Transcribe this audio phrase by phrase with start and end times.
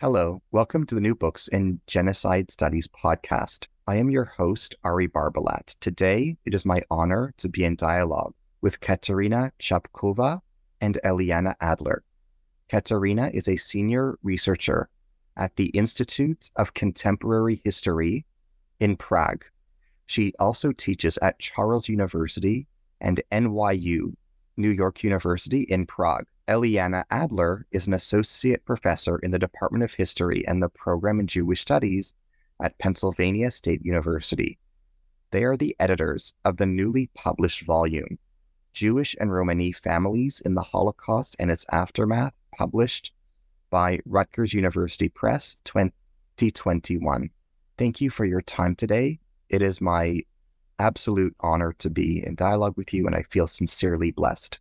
[0.00, 3.66] Hello, welcome to the New Books in Genocide Studies podcast.
[3.86, 5.76] I am your host, Ari Barbalat.
[5.80, 8.32] Today, it is my honor to be in dialogue
[8.62, 10.40] with Katerina Capková
[10.80, 12.02] and Eliyana Adler.
[12.70, 14.88] Katerina is a senior researcher
[15.36, 18.24] at the Institute of Contemporary History
[18.78, 19.44] in Prague.
[20.06, 22.66] She also teaches at Charles University
[23.02, 24.14] and NYU,
[24.56, 26.24] New York University in Prague.
[26.50, 31.28] Eliyana Adler is an associate professor in the Department of History and the program in
[31.28, 32.12] Jewish Studies
[32.60, 34.58] at Pennsylvania State University.
[35.30, 38.18] They are the editors of the newly published volume,
[38.72, 43.12] Jewish and Romani Families in the Holocaust and Its Aftermath, published
[43.70, 47.30] by Rutgers University Press 2021.
[47.78, 49.20] Thank you for your time today.
[49.50, 50.22] It is my
[50.80, 54.58] absolute honor to be in dialogue with you, and I feel sincerely blessed.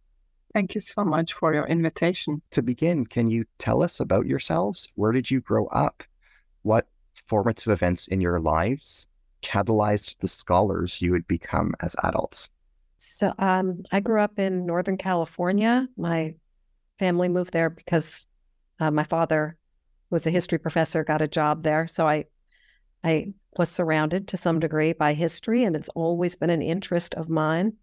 [0.53, 2.41] Thank you so much for your invitation.
[2.51, 4.89] To begin, can you tell us about yourselves?
[4.95, 6.03] Where did you grow up?
[6.63, 6.87] What
[7.27, 9.07] formative events in your lives
[9.43, 12.49] catalyzed the scholars you would become as adults?
[12.97, 15.87] So, um, I grew up in Northern California.
[15.95, 16.35] My
[16.97, 18.27] family moved there because
[18.79, 19.55] uh, my father
[20.09, 21.87] was a history professor, got a job there.
[21.87, 22.25] So I,
[23.03, 27.29] I was surrounded to some degree by history, and it's always been an interest of
[27.29, 27.73] mine.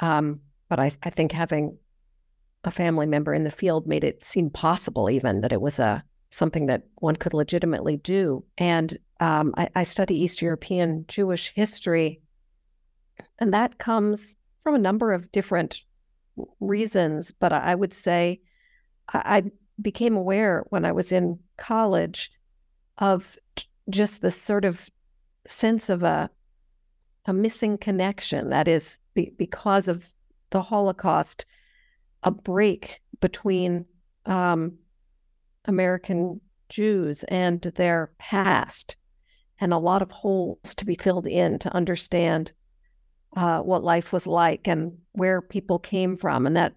[0.00, 1.78] Um, but I, I think having
[2.64, 6.04] a family member in the field made it seem possible even that it was a
[6.30, 8.44] something that one could legitimately do.
[8.56, 12.20] And um, I, I study East European Jewish history,
[13.38, 15.82] and that comes from a number of different
[16.60, 17.32] reasons.
[17.32, 18.40] But I would say
[19.08, 19.44] I
[19.80, 22.30] became aware when I was in college
[22.98, 23.38] of
[23.88, 24.88] just this sort of
[25.46, 26.30] sense of a
[27.26, 30.12] a missing connection that is be, because of
[30.50, 31.44] the Holocaust
[32.22, 33.86] a break between
[34.26, 34.78] um,
[35.64, 38.96] American Jews and their past,
[39.60, 42.52] and a lot of holes to be filled in to understand
[43.36, 46.46] uh, what life was like and where people came from.
[46.46, 46.74] And that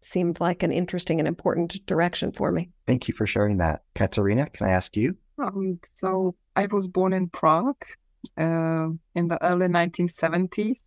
[0.00, 2.70] seemed like an interesting and important direction for me.
[2.86, 3.82] Thank you for sharing that.
[3.94, 5.16] Katerina, can I ask you?
[5.38, 7.84] Um, so I was born in Prague
[8.38, 10.80] uh, in the early 1970s,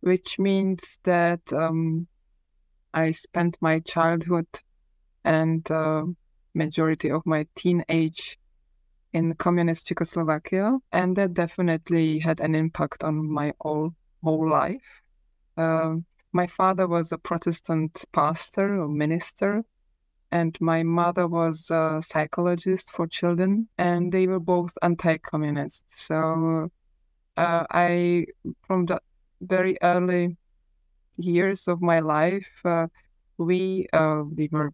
[0.00, 2.06] which means that um,
[2.96, 4.46] I spent my childhood
[5.22, 6.04] and uh,
[6.54, 8.38] majority of my teenage
[9.12, 13.92] in communist Czechoslovakia, and that definitely had an impact on my whole
[14.24, 15.02] whole life.
[15.58, 15.96] Uh,
[16.32, 19.62] my father was a Protestant pastor or minister,
[20.32, 25.84] and my mother was a psychologist for children, and they were both anti-communist.
[25.94, 26.70] So
[27.36, 28.26] uh, I,
[28.66, 29.00] from the
[29.40, 30.36] very early
[31.16, 32.86] years of my life, uh,
[33.38, 34.72] we uh, we were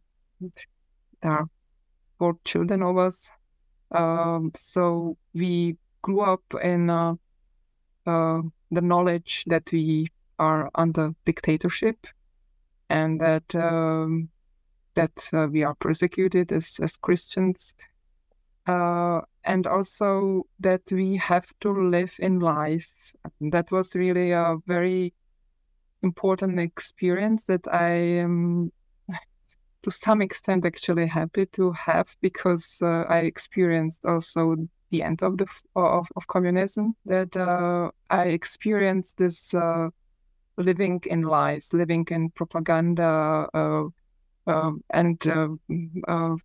[1.22, 1.46] there are
[2.18, 3.30] four children of us,
[3.92, 7.14] um, so we grew up in uh,
[8.06, 10.08] uh, the knowledge that we
[10.38, 12.06] are under dictatorship
[12.90, 14.28] and that um,
[14.94, 17.74] that uh, we are persecuted as as Christians.
[18.68, 23.12] Uh, and also that we have to live in lies.
[23.40, 25.12] That was really a very
[26.02, 27.92] important experience that I
[28.24, 28.70] am
[29.82, 34.56] to some extent actually happy to have because uh, I experienced also
[34.90, 39.88] the end of the of, of communism that uh, I experienced this uh,
[40.56, 43.84] living in lies, living in propaganda, uh,
[44.46, 45.48] um, and uh,
[46.08, 46.36] uh,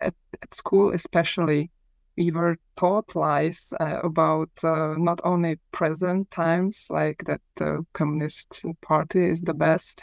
[0.00, 1.70] at, at school especially
[2.18, 8.64] we were taught lies uh, about uh, not only present times, like that the Communist
[8.82, 10.02] Party is the best,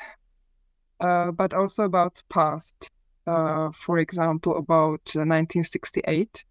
[1.01, 2.89] uh, but also about past.
[3.27, 6.45] Uh, for example, about 1968,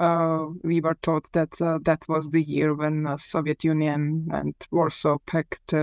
[0.00, 5.18] uh, we were taught that uh, that was the year when Soviet Union and Warsaw
[5.26, 5.74] Pact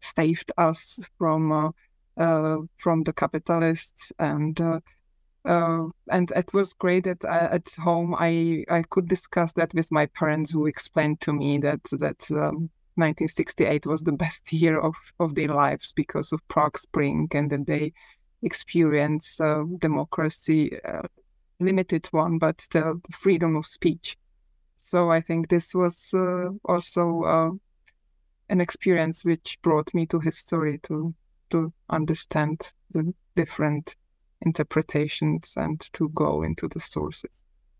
[0.00, 1.72] saved us from
[2.78, 4.60] from the capitalists and
[5.44, 9.90] uh, and it was great that uh, at home I, I could discuss that with
[9.90, 14.94] my parents who explained to me that that um, 1968 was the best year of,
[15.18, 17.92] of their lives because of Prague Spring and that they
[18.42, 21.02] experienced uh, democracy, uh,
[21.58, 24.16] limited one, but still freedom of speech.
[24.76, 27.50] So I think this was uh, also uh,
[28.48, 31.14] an experience which brought me to history to
[31.50, 33.96] to understand the different
[34.42, 37.30] interpretations and to go into the sources.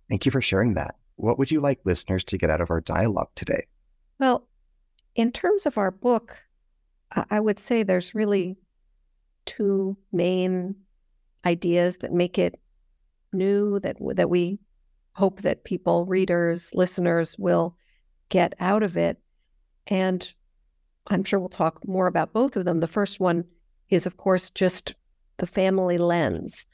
[0.08, 0.96] Thank you for sharing that.
[1.16, 3.66] What would you like listeners to get out of our dialogue today?
[4.18, 4.48] Well,
[5.14, 6.42] in terms of our book,
[7.30, 8.56] I would say there's really
[9.44, 10.76] two main
[11.44, 12.60] ideas that make it
[13.32, 14.58] new that that we
[15.12, 17.76] hope that people, readers, listeners will
[18.28, 19.18] get out of it.
[19.86, 20.32] And
[21.08, 22.80] I'm sure we'll talk more about both of them.
[22.80, 23.44] The first one
[23.88, 24.94] is, of course, just
[25.40, 26.66] the family lens,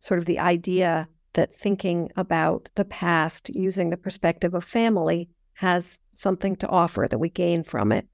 [0.00, 6.00] sort of the idea that thinking about the past using the perspective of family has
[6.12, 8.06] something to offer that we gain from it.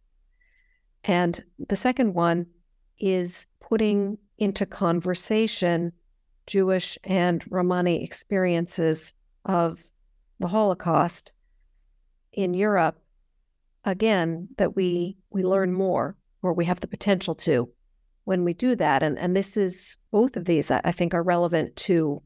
[1.05, 2.47] And the second one
[2.99, 5.93] is putting into conversation
[6.47, 9.83] Jewish and Romani experiences of
[10.39, 11.33] the Holocaust
[12.33, 12.99] in Europe,
[13.85, 17.71] again, that we we learn more or we have the potential to
[18.31, 19.03] when we do that.
[19.03, 22.23] And and this is both of these I think are relevant to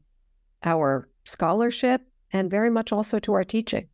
[0.63, 3.87] our scholarship and very much also to our teaching.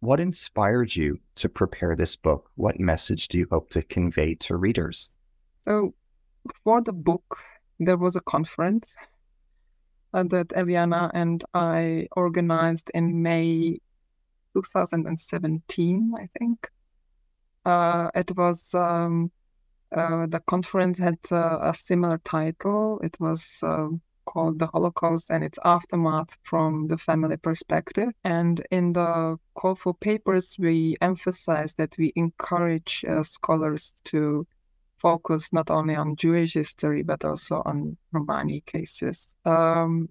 [0.00, 2.50] What inspired you to prepare this book?
[2.54, 5.10] What message do you hope to convey to readers?
[5.60, 5.92] So,
[6.64, 7.28] for the book,
[7.78, 8.96] there was a conference
[10.14, 13.78] uh, that Eliyana and I organized in May
[14.54, 16.70] 2017, I think.
[17.66, 19.30] Uh, it was um,
[19.94, 23.00] uh, the conference had uh, a similar title.
[23.02, 28.08] It was um, called The Holocaust and its Aftermath from the Family Perspective.
[28.24, 34.46] And in the call for papers, we emphasized that we encourage uh, scholars to
[34.98, 39.26] focus not only on Jewish history but also on Romani cases.
[39.44, 40.08] Um,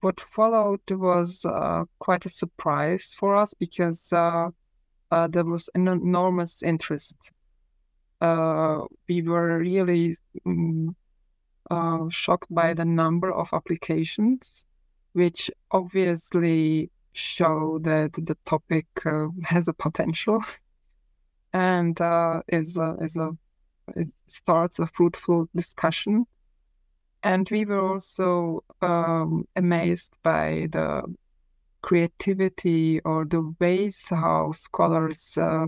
[0.00, 4.50] what followed was uh, quite a surprise for us because uh,
[5.10, 7.16] uh, there was an enormous interest.
[8.20, 10.16] Uh, we were really
[11.70, 14.64] um, shocked by the number of applications,
[15.12, 20.42] which obviously show that the topic uh, has a potential
[21.52, 21.98] and
[22.48, 23.30] is a, is a
[23.96, 26.26] it starts a fruitful discussion.
[27.22, 31.02] And we were also um, amazed by the
[31.82, 35.66] creativity or the ways how scholars uh,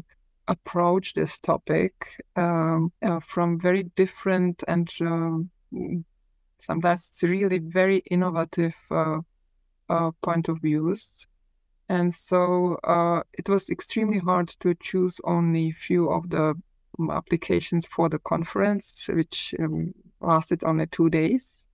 [0.50, 1.93] approach this topic
[2.37, 5.38] um, uh, from very different and uh,
[6.58, 9.20] sometimes really very innovative uh,
[9.88, 11.26] uh, point of views.
[11.88, 16.55] And so uh, it was extremely hard to choose only few of the
[17.11, 21.67] applications for the conference, which um, lasted only two days.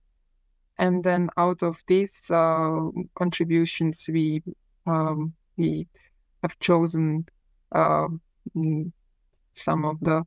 [0.79, 4.43] And then out of these uh, contributions, we
[4.85, 5.87] um, we
[6.43, 7.25] have chosen
[7.71, 8.07] uh,
[9.53, 10.23] some of the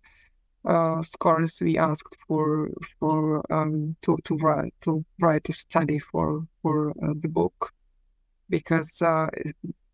[0.65, 6.47] uh, scholars we asked for for um, to to write to write a study for
[6.63, 7.73] for uh, the book
[8.51, 9.29] because uh,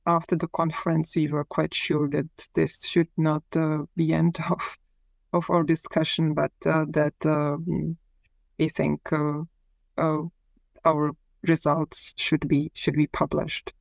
[0.07, 4.79] after the conference we were quite sure that this should not uh, be end of
[5.33, 7.97] of our discussion, but uh, that um,
[8.59, 9.43] we think uh,
[9.99, 10.23] uh,
[10.85, 11.13] our
[11.43, 13.73] results should be should be published.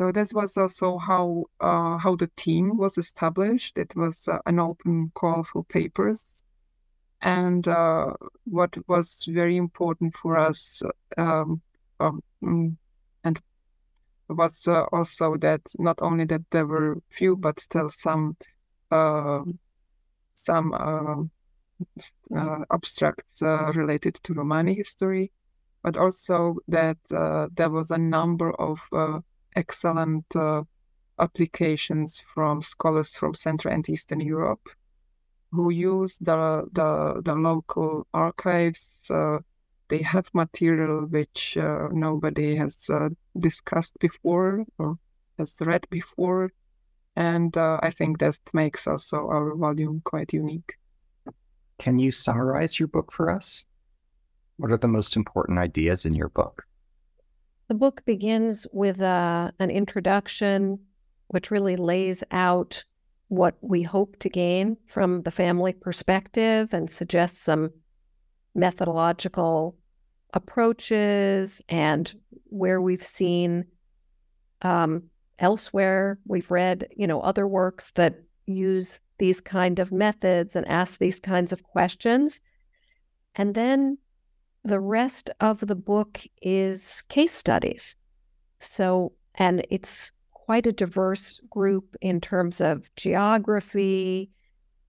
[0.00, 3.76] So this was also how uh, how the team was established.
[3.76, 6.42] It was uh, an open call for papers,
[7.20, 8.14] and uh,
[8.44, 10.82] what was very important for us,
[11.18, 11.60] um,
[12.00, 12.22] um,
[13.24, 13.38] and
[14.30, 18.38] was also that not only that there were few but still some
[20.34, 21.24] some uh,
[22.34, 25.30] uh, abstracts uh, related to Romani history,
[25.82, 26.96] but also that
[27.54, 28.80] there was a number of
[29.56, 30.24] excellent
[31.18, 34.68] applications from scholars from Central and Eastern Europe
[35.52, 39.10] who use the the, the local archives.
[39.10, 39.38] Uh,
[39.88, 43.08] they have material which uh, nobody has uh,
[43.40, 44.96] discussed before or
[45.38, 46.52] has read before,
[47.16, 50.74] and uh, I think that makes also our volume quite unique.
[51.80, 53.64] Can you summarize your book for us?
[54.58, 56.62] What are the most important ideas in your book?
[57.70, 60.80] The book begins with uh, an introduction,
[61.28, 62.82] which really lays out
[63.28, 67.70] what we hope to gain from the family perspective and suggests some
[68.56, 69.78] methodological
[70.34, 72.12] approaches and
[72.46, 73.66] where we've seen
[74.62, 75.04] um,
[75.38, 76.18] elsewhere.
[76.26, 81.20] We've read, you know, other works that use these kind of methods and ask these
[81.20, 82.40] kinds of questions.
[83.36, 83.98] And then
[84.64, 87.96] the rest of the book is case studies.
[88.58, 94.30] So, and it's quite a diverse group in terms of geography,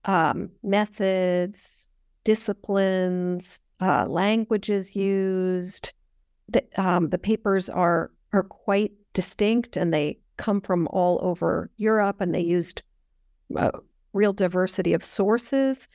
[0.04, 1.88] um, methods,
[2.24, 5.92] disciplines, uh, languages used.
[6.48, 12.20] The, um, the papers are are quite distinct, and they come from all over Europe,
[12.20, 12.82] and they used
[13.56, 13.70] a
[14.12, 15.88] real diversity of sources,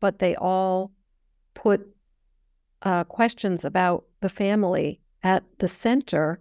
[0.00, 0.92] but they all
[1.54, 1.86] put
[2.82, 6.40] uh, questions about the family at the center,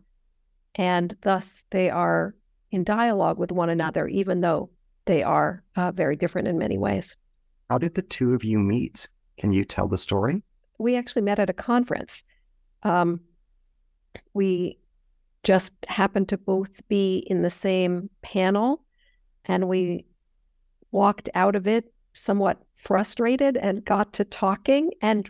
[0.75, 2.35] and thus they are
[2.71, 4.69] in dialogue with one another, even though
[5.05, 7.17] they are uh, very different in many ways.
[7.69, 9.07] How did the two of you meet?
[9.37, 10.43] Can you tell the story?
[10.77, 12.23] We actually met at a conference.
[12.83, 13.21] Um,
[14.33, 14.79] we
[15.43, 18.83] just happened to both be in the same panel,
[19.45, 20.05] and we
[20.91, 25.29] walked out of it somewhat frustrated and got to talking and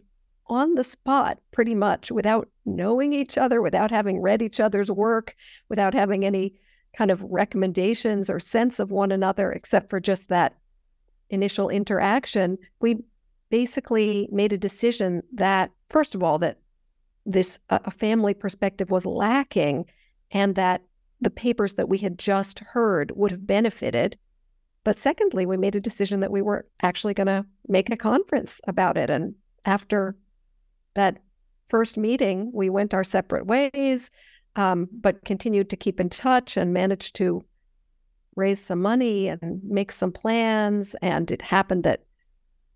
[0.49, 5.35] on the spot, pretty much without knowing each other, without having read each other's work,
[5.69, 6.53] without having any
[6.97, 10.55] kind of recommendations or sense of one another, except for just that
[11.29, 12.97] initial interaction, we
[13.49, 16.57] basically made a decision that, first of all, that
[17.25, 19.85] this a family perspective was lacking
[20.31, 20.81] and that
[21.21, 24.17] the papers that we had just heard would have benefited.
[24.83, 28.61] But secondly, we made a decision that we were actually going to make a conference
[28.67, 29.09] about it.
[29.09, 30.15] And after
[30.96, 31.17] that
[31.69, 34.12] first meeting, we went our separate ways,
[34.55, 37.43] um, but continued to keep in touch and managed to
[38.36, 40.96] raise some money and make some plans.
[41.01, 42.03] And it happened that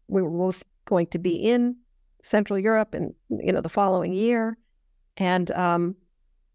[0.08, 1.76] we were both going to be in
[2.22, 4.58] Central Europe and you know the following year,
[5.18, 5.96] and um,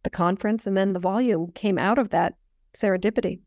[0.02, 2.34] the conference and then the volume came out of that
[2.74, 3.40] serendipity.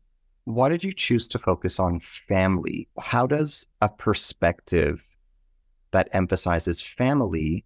[0.44, 2.88] Why did you choose to focus on family?
[2.98, 5.04] How does a perspective
[5.92, 7.64] that emphasizes family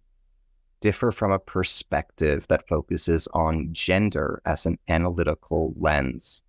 [0.79, 6.43] differ from a perspective that focuses on gender as an analytical lens?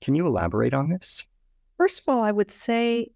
[0.00, 1.24] Can you elaborate on this?
[1.76, 3.10] First of all, I would say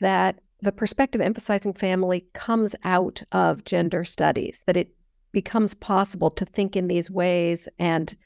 [0.00, 4.94] that the perspective emphasizing family comes out of gender studies, that it
[5.32, 8.16] becomes possible to think in these ways and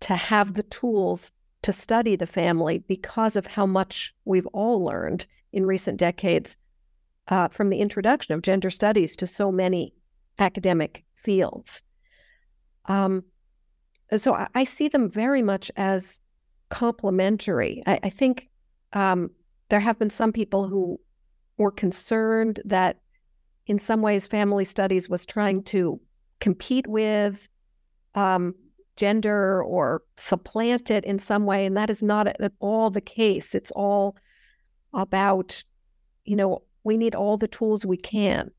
[0.00, 1.30] to have the tools
[1.62, 6.56] to study the family because of how much we've all learned in recent decades
[7.28, 9.94] uh, from the introduction of gender studies to so many
[10.38, 11.82] academic fields.
[12.86, 13.24] Um,
[14.16, 16.20] so I, I, see them very much as
[16.70, 17.82] complementary.
[17.86, 18.48] I, I think
[18.92, 19.30] um,
[19.68, 20.98] there have been some people who
[21.58, 23.00] were concerned that
[23.66, 26.00] in some ways family studies was trying to
[26.40, 27.46] compete with
[28.14, 28.54] um,
[28.96, 31.66] gender or supplant it in some way.
[31.66, 33.54] And that is not at all the case.
[33.54, 34.16] It's all
[34.94, 35.62] about,
[36.24, 38.50] you know, we need all the tools we can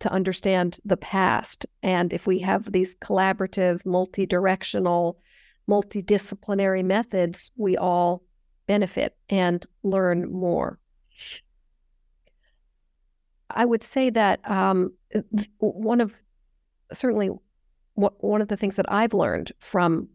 [0.00, 1.66] to understand the past.
[1.82, 5.18] And if we have these collaborative, multi directional,
[5.68, 8.22] multidisciplinary methods, we all
[8.66, 10.78] benefit and learn more.
[13.50, 14.92] I would say that um,
[15.58, 16.14] one of
[16.92, 17.30] certainly
[17.94, 20.08] one of the things that I've learned from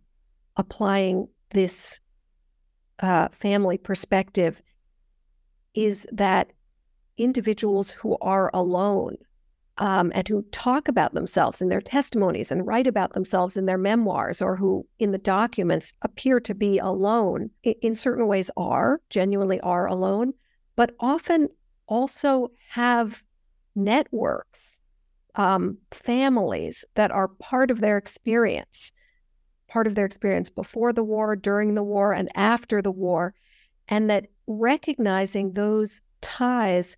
[0.55, 1.99] applying this
[2.99, 4.61] uh, family perspective
[5.73, 6.51] is that
[7.17, 9.15] individuals who are alone
[9.81, 13.79] um, and who talk about themselves in their testimonies and write about themselves in their
[13.79, 19.59] memoirs or who in the documents appear to be alone in certain ways are genuinely
[19.61, 20.33] are alone
[20.75, 21.49] but often
[21.87, 23.23] also have
[23.75, 24.81] networks
[25.33, 28.93] um, families that are part of their experience
[29.67, 33.33] part of their experience before the war during the war and after the war
[33.87, 36.97] and that recognizing those ties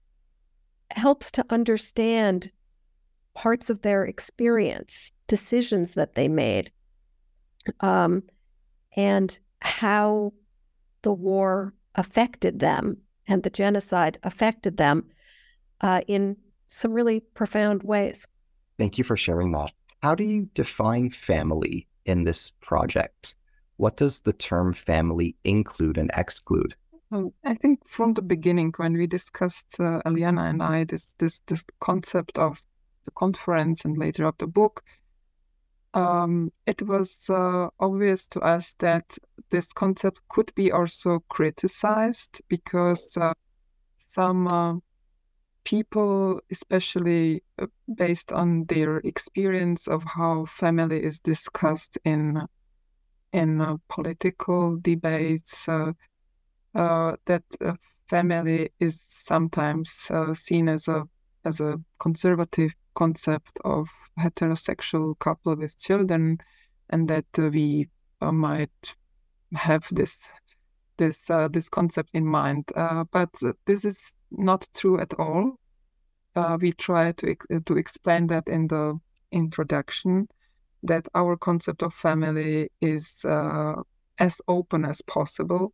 [0.92, 2.52] helps to understand
[3.34, 6.72] parts of their experience, decisions that they made,
[7.80, 8.24] um,
[8.96, 10.34] and how
[11.02, 12.98] the war affected them
[13.28, 15.06] and the genocide affected them
[15.82, 16.36] uh, in
[16.68, 18.28] some really profound ways.
[18.78, 19.72] Thank you for sharing that.
[20.02, 23.36] How do you define family in this project?
[23.78, 26.76] What does the term family include and exclude?
[27.46, 31.64] I think from the beginning, when we discussed uh, Eliyana and I, this this this
[31.80, 32.60] concept of
[33.06, 34.84] the conference and later of the book,
[35.94, 39.18] um, it was uh, obvious to us that
[39.52, 43.34] this concept could be also criticized because uh,
[44.00, 44.76] some uh,
[45.64, 52.42] people, especially uh, based on their experience of how family is discussed in
[53.32, 55.92] in uh, political debates, uh,
[56.74, 57.44] that
[58.08, 61.04] family is sometimes seen as a
[61.46, 63.88] as a conservative concept of
[64.20, 66.38] heterosexual couple with children,
[66.90, 67.90] and that we
[68.22, 68.94] uh, might
[69.54, 70.32] have this
[70.98, 72.72] this uh, this concept in mind.
[72.76, 73.30] Uh, but
[73.66, 75.58] this is not true at all.
[76.60, 77.36] We try to
[77.66, 79.00] to explain that in the
[79.32, 80.28] introduction
[80.84, 83.76] that our concept of family is uh,
[84.20, 85.74] as open as possible,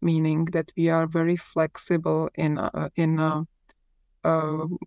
[0.00, 3.42] meaning that we are very flexible in uh, in uh,
[4.24, 4.78] um,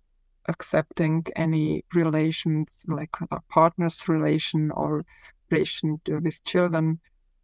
[0.48, 5.06] accepting any relations like a partner's relation or
[5.50, 7.00] relation with children.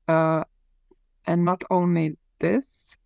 [0.08, 0.44] Uh,
[1.26, 2.98] and not only this,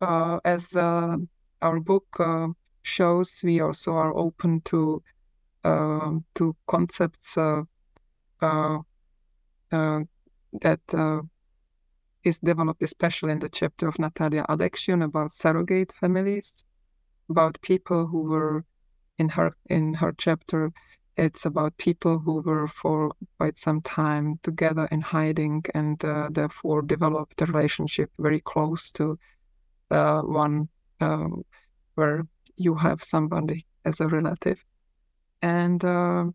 [0.00, 1.16] uh, as uh,
[1.62, 2.48] our book uh,
[2.82, 5.02] shows, we also are open to
[5.64, 7.62] um, to concepts uh,
[8.40, 8.78] uh,
[10.60, 10.80] that
[12.24, 16.64] is developed especially in the chapter of Natalia Aleksiun about surrogate families,
[17.30, 18.64] about people who were
[19.18, 20.72] in her in her chapter
[21.16, 26.82] it's about people who were for quite some time together in hiding and uh, therefore
[26.82, 29.18] developed a relationship very close to
[29.90, 30.68] uh, one
[31.00, 31.44] um,
[31.96, 32.26] where
[32.56, 34.58] you have somebody as a relative.
[35.42, 36.26] And uh,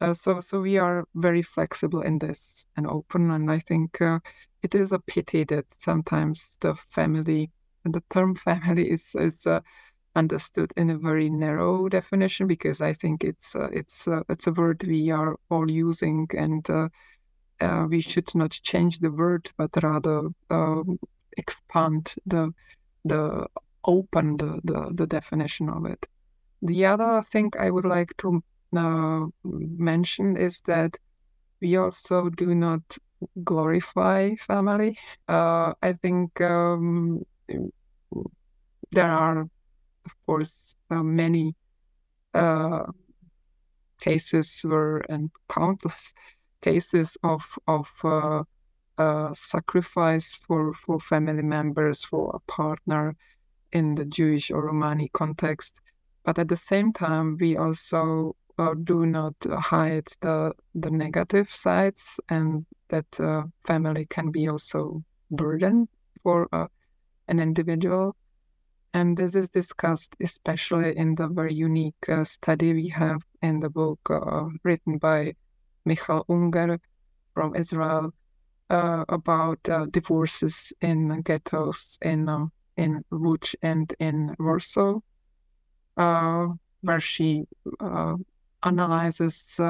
[0.00, 3.30] uh so, so we are very flexible in this and open.
[3.30, 4.18] And I think uh,
[4.62, 7.50] it is a pity that sometimes the family,
[7.84, 9.60] the term family is, is uh,
[10.16, 14.52] understood in a very narrow definition because I think it's uh, it's uh, it's a
[14.52, 16.88] word we are all using and uh,
[17.60, 20.98] uh we should not change the word but rather um,
[21.36, 22.52] expand the
[23.04, 23.46] the
[23.86, 26.06] open the, the, the definition of it.
[26.62, 28.42] The other thing I would like to
[28.76, 30.98] uh, mention is that
[31.60, 32.82] we also do not
[33.44, 34.98] glorify family.
[35.28, 37.24] Uh, I think um,
[38.92, 39.48] there are
[40.06, 41.54] of course, uh, many
[42.34, 42.84] uh,
[44.00, 46.12] cases were and countless
[46.62, 48.42] cases of of uh,
[48.98, 53.14] uh, sacrifice for for family members for a partner
[53.72, 55.80] in the Jewish or Romani context.
[56.24, 62.20] But at the same time, we also uh, do not hide the the negative sides,
[62.28, 65.88] and that uh, family can be also burden
[66.22, 66.48] for
[67.28, 68.14] an individual.
[68.96, 73.68] And this is discussed especially in the very unique uh, study we have in the
[73.68, 75.34] book uh, written by
[75.84, 76.80] Michal Unger
[77.34, 78.14] from Israel
[78.70, 85.00] uh, about uh, divorces in ghettos in um, in Łódź and in Warsaw,
[85.98, 86.46] uh,
[86.80, 87.44] where she
[87.80, 88.16] uh,
[88.62, 89.60] analyzes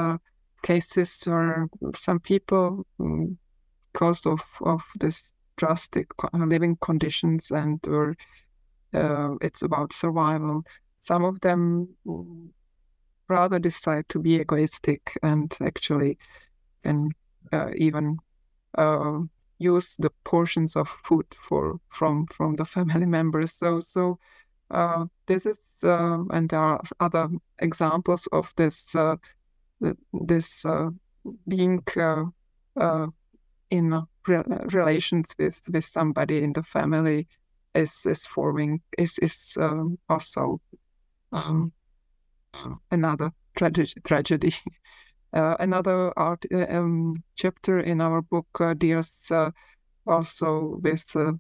[0.62, 3.37] cases where some people, um,
[3.93, 8.15] because of, of this drastic living conditions and were
[8.97, 10.65] uh, it's about survival.
[11.01, 11.89] Some of them
[13.29, 16.19] rather decide to be egoistic and actually
[16.83, 17.11] can
[17.53, 18.19] uh, even
[18.79, 19.21] uh,
[19.59, 23.53] use the portions of food for from from the family members.
[23.53, 24.19] So so
[24.71, 27.29] uh, this is uh, and there are other
[27.59, 29.17] examples of this uh,
[30.13, 30.91] this uh,
[31.49, 31.83] being
[33.71, 37.27] in re- relations with with somebody in the family
[37.77, 40.61] is is forming is is um, also
[41.33, 41.73] um,
[42.91, 43.31] another
[44.05, 44.55] tragedy.
[45.33, 49.51] Uh, another art uh, um, chapter in our book uh, deals uh,
[50.07, 51.33] also with uh,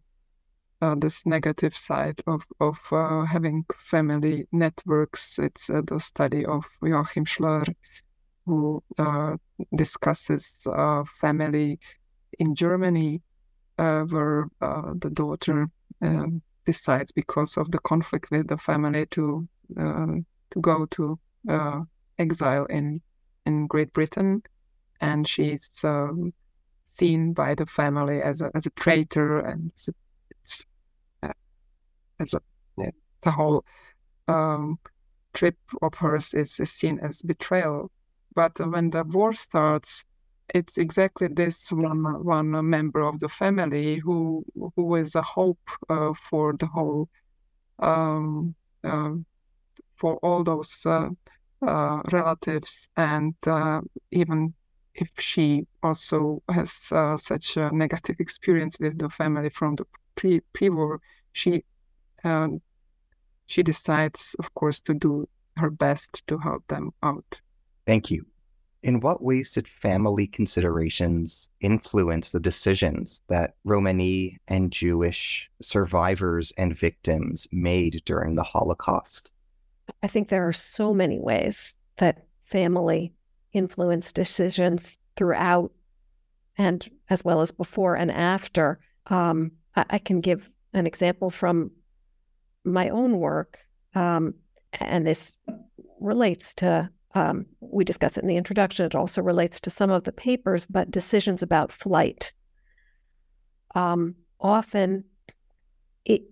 [0.82, 2.78] uh, this negative side of of
[3.26, 5.38] having family networks.
[5.38, 7.74] It's the study of Joachim Schlör,
[8.44, 8.82] who
[9.74, 10.66] discusses
[11.20, 11.78] family
[12.38, 13.22] in Germany,
[13.76, 15.70] where the daughter
[16.02, 19.46] um, decides because of the conflict with the family to
[19.78, 20.06] uh,
[20.50, 21.80] to go to uh,
[22.18, 23.00] exile in
[23.46, 24.42] in Great Britain,
[25.00, 26.32] and she's um,
[26.84, 29.70] seen by the family as a as a traitor, and
[31.22, 31.32] uh,
[32.20, 32.40] as a
[33.22, 33.64] the whole
[34.28, 34.78] um,
[35.34, 37.90] trip of hers is, is seen as betrayal.
[38.34, 40.04] But when the war starts,
[40.54, 44.44] it's exactly this one one member of the family who
[44.76, 47.08] who is a hope uh, for the whole
[47.78, 48.54] um,
[48.84, 49.12] uh,
[49.96, 51.08] for all those uh,
[51.66, 53.80] uh relatives and uh,
[54.10, 54.52] even
[54.94, 60.40] if she also has uh, such a negative experience with the family from the pre
[60.52, 61.00] pre-war
[61.32, 61.64] she
[62.24, 62.60] um,
[63.46, 67.40] she decides of course to do her best to help them out.
[67.86, 68.26] Thank you
[68.86, 76.72] in what ways did family considerations influence the decisions that Romani and Jewish survivors and
[76.72, 79.32] victims made during the Holocaust?
[80.04, 83.12] I think there are so many ways that family
[83.52, 85.72] influence decisions throughout
[86.56, 88.78] and as well as before and after.
[89.08, 91.72] Um, I, I, can give an example from
[92.64, 93.58] my own work,
[93.96, 94.34] um,
[94.74, 95.36] and this
[96.00, 100.04] relates to, um, we discuss it in the introduction, it also relates to some of
[100.04, 102.34] the papers, but decisions about flight.
[103.74, 105.04] Um, often,
[106.04, 106.24] it,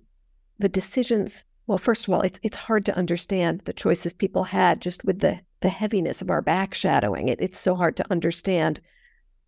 [0.59, 4.83] the decisions well, first of all, it's it's hard to understand the choices people had
[4.83, 7.31] just with the the heaviness of our backshadowing.
[7.31, 8.83] It, it's so hard to understand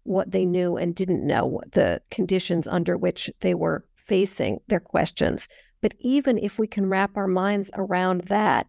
[0.05, 5.49] what they knew and didn't know, the conditions under which they were facing their questions.
[5.83, 8.69] But even if we can wrap our minds around that,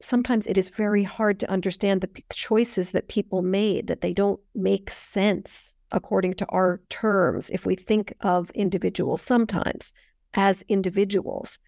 [0.00, 4.40] sometimes it is very hard to understand the choices that people made, that they don't
[4.54, 9.92] make sense according to our terms if we think of individuals sometimes
[10.34, 11.58] as individuals.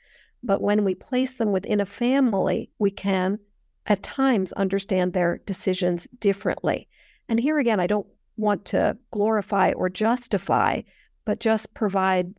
[0.43, 3.39] But when we place them within a family, we can
[3.87, 6.89] at times understand their decisions differently.
[7.29, 10.83] And here again, I don't want to glorify or justify,
[11.25, 12.35] but just provide,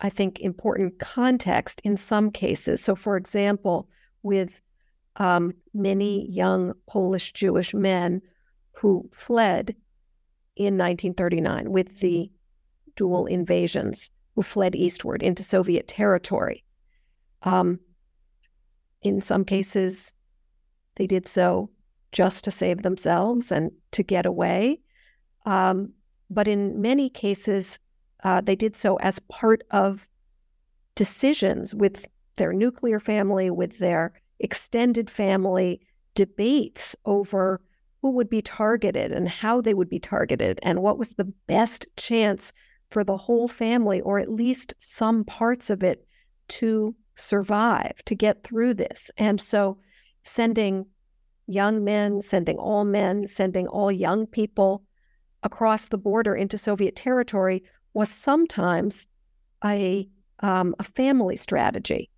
[0.00, 2.82] I think, important context in some cases.
[2.82, 3.88] So, for example,
[4.22, 4.60] with
[5.16, 8.22] um, many young Polish Jewish men
[8.72, 9.76] who fled
[10.56, 12.30] in 1939 with the
[12.96, 16.64] dual invasions, who fled eastward into Soviet territory.
[17.42, 17.80] Um,
[19.02, 20.14] in some cases,
[20.96, 21.70] they did so
[22.12, 24.80] just to save themselves and to get away.
[25.46, 25.92] Um,
[26.28, 27.78] but in many cases,
[28.24, 30.06] uh, they did so as part of
[30.94, 35.80] decisions with their nuclear family, with their extended family,
[36.14, 37.60] debates over
[38.02, 41.86] who would be targeted and how they would be targeted and what was the best
[41.96, 42.52] chance
[42.90, 46.06] for the whole family, or at least some parts of it,
[46.48, 49.10] to survive, to get through this.
[49.16, 49.78] And so
[50.24, 50.86] sending
[51.46, 54.82] young men, sending all men, sending all young people
[55.42, 57.62] across the border into Soviet territory
[57.94, 59.06] was sometimes
[59.64, 60.08] a,
[60.40, 62.10] um, a family strategy,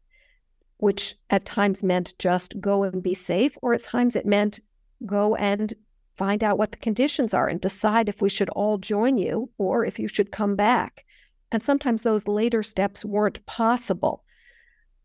[0.82, 4.60] which at times meant just go and be safe, or at times it meant
[5.06, 5.74] go and
[6.16, 9.84] find out what the conditions are and decide if we should all join you or
[9.84, 11.04] if you should come back.
[11.50, 14.24] And sometimes those later steps weren't possible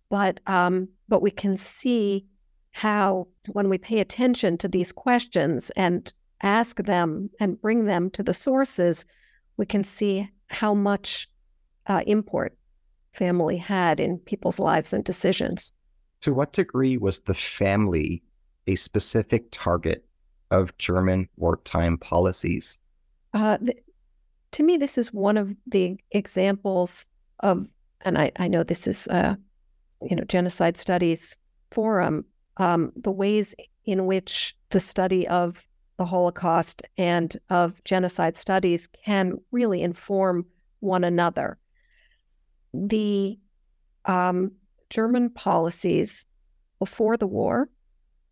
[0.09, 2.25] but um, but we can see
[2.71, 8.23] how when we pay attention to these questions and ask them and bring them to
[8.23, 9.05] the sources,
[9.57, 11.27] we can see how much
[11.87, 12.55] uh, import
[13.17, 15.73] family had in people's lives and decisions.
[16.21, 18.23] To what degree was the family
[18.67, 20.05] a specific target
[20.51, 22.79] of German wartime policies?
[23.33, 23.83] Uh, th-
[24.51, 27.05] to me, this is one of the examples
[27.41, 27.67] of,
[28.01, 29.35] and I, I know this is uh,
[30.01, 31.37] you know, Genocide Studies
[31.71, 32.25] Forum,
[32.57, 35.63] um, the ways in which the study of
[35.97, 40.45] the Holocaust and of genocide studies can really inform
[40.79, 41.57] one another.
[42.77, 43.39] The
[44.05, 44.51] um,
[44.89, 46.25] German policies
[46.79, 47.69] before the war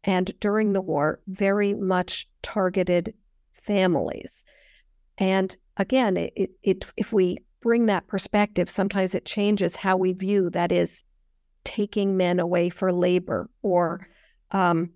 [0.04, 3.14] and during the war very much targeted
[3.54, 4.44] families.
[5.18, 10.50] And again, it, it, if we bring that perspective, sometimes it changes how we view
[10.52, 11.04] that is
[11.64, 14.08] taking men away for labor or
[14.52, 14.92] um,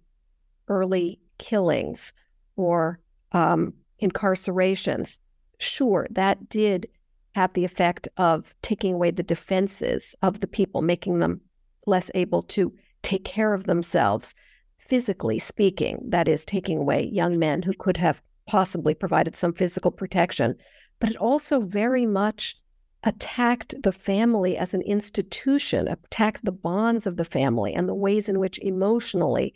[0.68, 2.14] early killings
[2.56, 3.00] or
[3.32, 5.20] um, incarcerations.
[5.58, 6.88] Sure, that did
[7.36, 11.42] have the effect of taking away the defenses of the people, making them
[11.86, 14.36] less able to take care of themselves,
[14.78, 16.02] physically speaking.
[16.08, 20.56] That is, taking away young men who could have possibly provided some physical protection.
[21.00, 22.58] But it also very much
[23.04, 28.28] attacked the family as an institution, attacked the bonds of the family and the ways
[28.28, 29.54] in which emotionally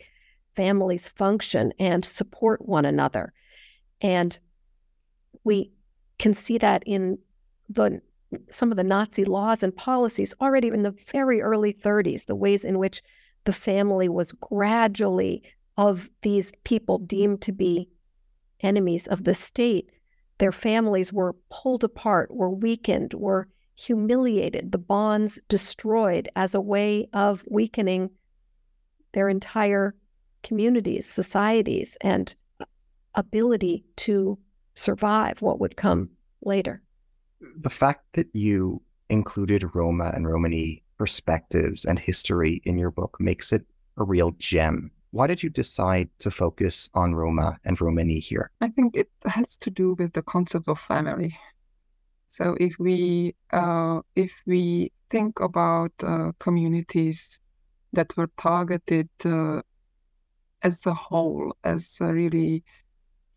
[0.54, 3.32] families function and support one another.
[4.00, 4.38] And
[5.42, 5.72] we
[6.18, 7.18] can see that in
[7.68, 8.00] the
[8.50, 12.64] some of the Nazi laws and policies already in the very early 30s, the ways
[12.64, 13.00] in which
[13.44, 15.42] the family was gradually
[15.76, 17.88] of these people deemed to be
[18.60, 19.88] enemies of the state
[20.38, 27.08] their families were pulled apart, were weakened, were humiliated, the bonds destroyed as a way
[27.12, 28.10] of weakening
[29.12, 29.94] their entire
[30.42, 32.34] communities, societies, and
[33.14, 34.38] ability to
[34.74, 36.10] survive what would come
[36.42, 36.82] later.
[37.60, 43.52] The fact that you included Roma and Romani perspectives and history in your book makes
[43.52, 48.50] it a real gem why did you decide to focus on Roma and Romani here?
[48.60, 51.38] I think it has to do with the concept of family.
[52.26, 57.38] So if we uh, if we think about uh, communities
[57.92, 59.62] that were targeted uh,
[60.62, 62.64] as a whole, as really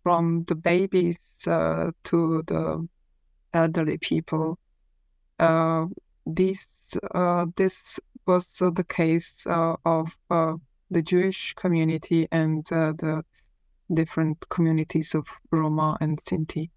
[0.02, 2.88] from the babies uh, to the
[3.58, 4.58] elderly people.
[5.39, 5.86] Uh,
[6.26, 9.46] this uh, this was the case
[9.86, 10.08] of
[10.96, 13.24] the Jewish community and the
[13.93, 16.70] different communities of Roma and Sinti.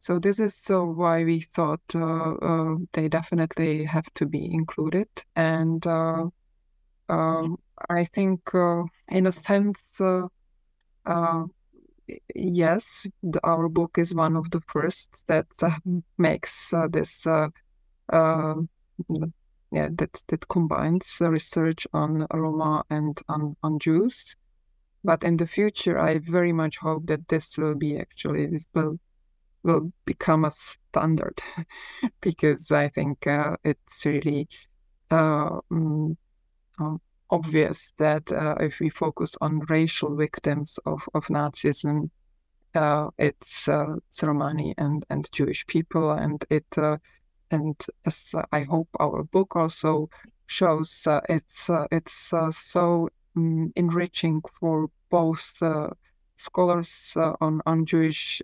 [0.00, 5.08] So this is uh, why we thought uh, uh, they definitely have to be included,
[5.34, 6.32] and um,
[7.90, 8.40] I think,
[9.08, 10.00] in a sense,
[12.34, 15.46] yes, the, our book is one of the first that
[16.18, 17.26] makes this
[19.70, 24.34] yeah, that that combines research on Roma and on, on Jews.
[25.04, 28.98] But in the future, I very much hope that this will be actually this will
[29.62, 31.40] will become a standard
[32.20, 34.48] because I think uh, it's really
[35.10, 36.16] uh, um,
[37.30, 42.10] obvious that uh, if we focus on racial victims of, of Nazism,
[42.74, 46.98] uh, it's uh, Romani and, and Jewish people, and it uh,
[47.50, 50.10] and as I hope our book also
[50.46, 55.62] shows, it's it's so um, enriching for both
[56.36, 58.42] scholars on on Jewish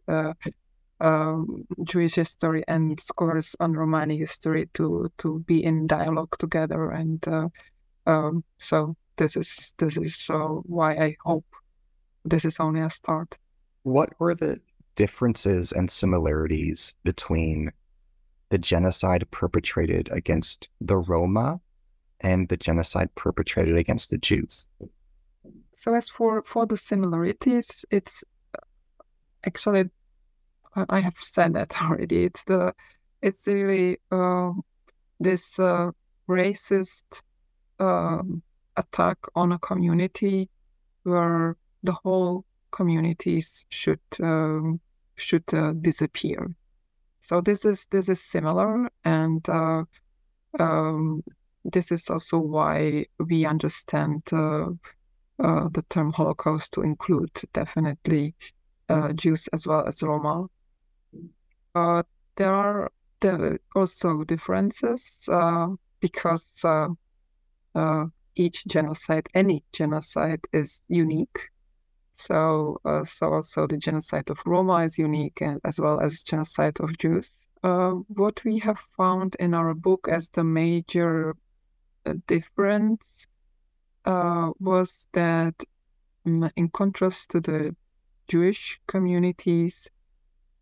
[1.01, 7.27] um, Jewish history and scholars on Romani history to to be in dialogue together, and
[7.29, 7.49] uh,
[8.07, 11.47] um, so this is this is uh, why I hope
[12.25, 13.35] this is only a start.
[13.83, 14.61] What were the
[14.97, 17.71] differences and similarities between
[18.51, 21.61] the genocide perpetrated against the Roma
[22.21, 24.67] and the genocide perpetrated against the Jews?
[25.73, 28.25] So as for for the similarities, it's
[29.47, 29.91] actually
[30.89, 32.25] I have said that already.
[32.25, 32.75] It's the
[33.23, 34.53] it's really uh,
[35.21, 35.91] this uh,
[36.29, 37.23] racist
[37.79, 38.43] um,
[38.77, 40.49] attack on a community
[41.03, 44.81] where the whole communities should um,
[45.17, 46.55] should uh, disappear.
[47.21, 49.85] So this is this is similar, and uh,
[50.59, 51.23] um,
[51.65, 54.69] this is also why we understand uh,
[55.39, 58.35] uh, the term Holocaust to include definitely
[59.15, 60.47] Jews as well as Roma
[61.75, 62.03] uh,
[62.37, 65.69] there are there are also differences uh,
[66.01, 66.45] because
[67.75, 68.07] uh, uh,
[68.37, 71.51] each genocide, any genocide, is unique.
[72.15, 76.81] So, uh, so also the genocide of Roma is unique, and as well as genocide
[76.81, 77.47] of Jews.
[77.63, 81.35] what we have found in our book as the major
[82.27, 83.27] difference
[84.05, 85.55] was that,
[86.27, 87.75] mm, in contrast to the
[88.29, 89.89] Jewish communities,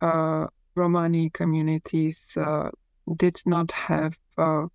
[0.00, 2.70] uh, Romani communities uh,
[3.16, 4.66] did not have uh,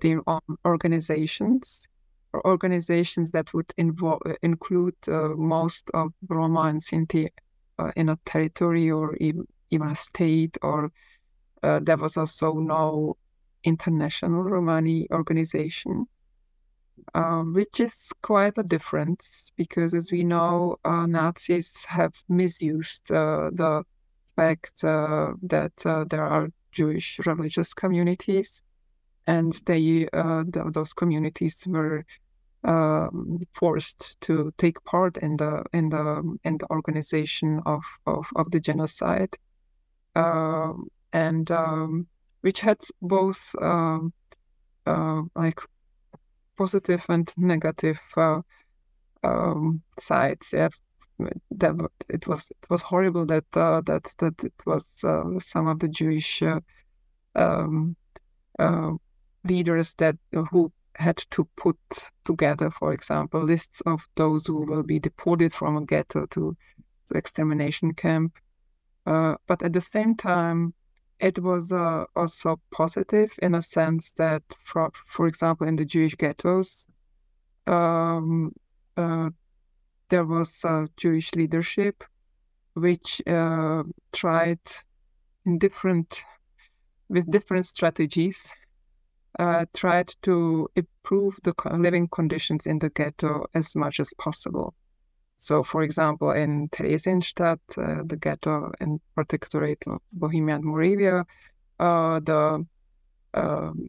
[0.00, 1.86] their own organizations
[2.32, 7.28] or organizations that would involve, include uh, most of Roma and Sinti
[7.78, 9.46] uh, in a territory or even,
[9.82, 10.90] a state, or
[11.62, 13.16] uh, there was also no
[13.64, 16.06] international Romani organization.
[17.14, 23.82] Uh, which is quite a difference because, as we know, Nazis have misused the
[24.36, 28.61] fact uh, that uh, there are Jewish religious communities,
[29.26, 32.04] and they uh, th- those communities were
[32.64, 38.50] um, forced to take part in the in the in the organization of of, of
[38.50, 39.34] the genocide,
[40.14, 42.06] um, and um,
[42.42, 44.12] which had both um,
[44.86, 45.60] uh, like
[46.56, 48.40] positive and negative uh,
[49.22, 50.50] um, sides.
[50.52, 50.68] Yeah,
[51.52, 51.74] that
[52.08, 55.88] it was it was horrible that uh, that that it was uh, some of the
[55.88, 56.42] Jewish
[57.34, 57.96] um,
[58.58, 58.92] uh,
[59.44, 60.16] leaders that
[60.50, 61.78] who had to put
[62.24, 66.56] together, for example, lists of those who will be deported from a ghetto to
[67.08, 68.36] the extermination camp.
[69.06, 70.74] Uh, but at the same time,
[71.18, 76.14] it was uh, also positive in a sense that, for, for example, in the Jewish
[76.14, 76.86] ghettos,
[77.66, 78.52] um,
[78.96, 79.30] uh,
[80.08, 82.04] there was a Jewish leadership
[82.74, 84.60] which uh, tried
[85.46, 86.24] in different
[87.08, 88.52] with different strategies
[89.38, 94.74] uh, tried to improve the living conditions in the ghetto as much as possible.
[95.38, 101.24] So, for example, in Theresienstadt, uh, the ghetto in Protectorate of Bohemia and Moravia,
[101.80, 102.64] uh, the
[103.34, 103.88] um,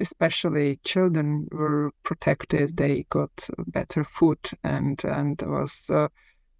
[0.00, 2.76] especially children were protected.
[2.76, 6.08] They got better food and and was uh,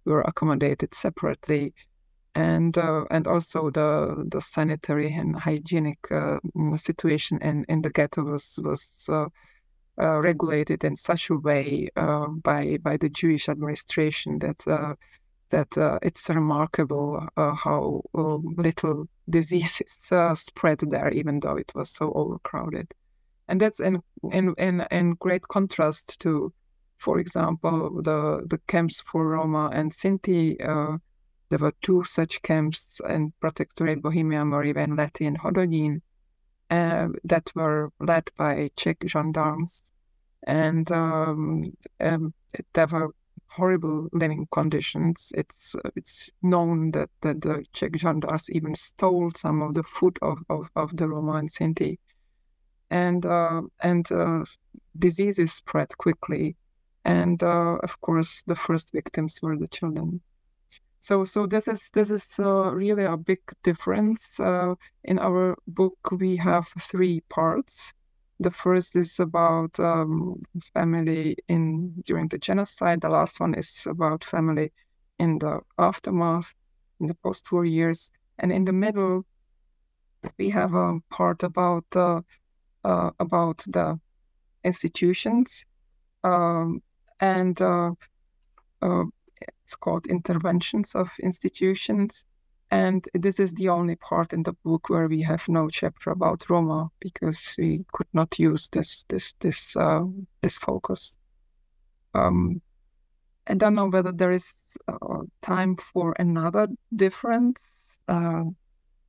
[0.05, 1.73] were accommodated separately,
[2.37, 6.37] and uh, and also the the sanitary and hygienic uh,
[6.75, 8.83] situation in, in the ghetto was was.
[9.09, 9.27] Uh,
[9.99, 14.63] uh, regulated in such a way uh, by by the Jewish administration that
[15.49, 21.71] that uh, it's remarkable uh, how uh, little diseases uh, spread there, even though it
[21.75, 22.93] was so overcrowded.
[23.47, 26.51] And that's in, in, in, in great contrast to,
[26.97, 30.57] for example, the, the camps for Roma and Sinti.
[31.49, 36.01] There were two such camps in Protectorate Bohemia, Moravia, and Hodonín
[36.69, 39.89] uh, that were led by Czech gendarmes.
[40.43, 42.33] And um, um,
[42.73, 43.13] there were
[43.47, 45.31] horrible living conditions.
[45.35, 50.39] It's it's known that, that the Czech gendarmes even stole some of the food of,
[50.49, 51.97] of, of the Roma and Sinti.
[52.89, 54.43] And, uh, and uh,
[54.97, 56.57] diseases spread quickly.
[57.05, 60.21] And uh, of course, the first victims were the children.
[61.07, 64.41] So, so this is this is uh, really a big difference.
[64.41, 67.93] Uh, in our book, we have three parts.
[68.41, 70.43] The first is about um,
[70.73, 72.99] family in during the genocide.
[72.99, 74.73] The last one is about family
[75.17, 76.53] in the aftermath,
[76.99, 79.23] in the post-war years, and in the middle,
[80.37, 82.19] we have a part about uh,
[82.83, 83.97] uh about the
[84.65, 85.63] institutions
[86.25, 86.83] um,
[87.21, 87.91] and uh,
[88.81, 89.05] uh,
[89.41, 92.25] it's called Interventions of Institutions.
[92.69, 96.49] And this is the only part in the book where we have no chapter about
[96.49, 100.03] Roma because we could not use this this this uh,
[100.41, 101.17] this focus.
[102.13, 102.61] Um,
[103.47, 108.43] I don't know whether there is uh, time for another difference, uh,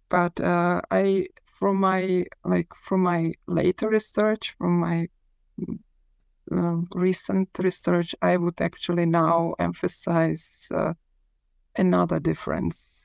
[0.09, 1.27] but uh, I
[1.59, 5.09] from my like from my later research, from my
[6.51, 10.95] uh, recent research, I would actually now emphasize uh,
[11.77, 13.03] another difference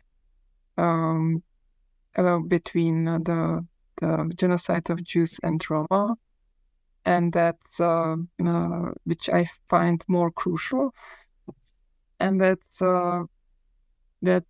[0.77, 1.43] um,
[2.15, 3.65] uh, between the,
[4.01, 6.15] the genocide of Jews and Roma,
[7.05, 10.93] and that's uh, uh, which I find more crucial,
[12.19, 13.23] and that's uh,
[14.21, 14.45] that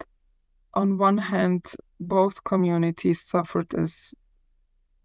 [0.73, 1.65] on one hand,
[1.99, 4.13] both communities suffered as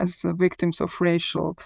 [0.00, 1.58] as victims of racial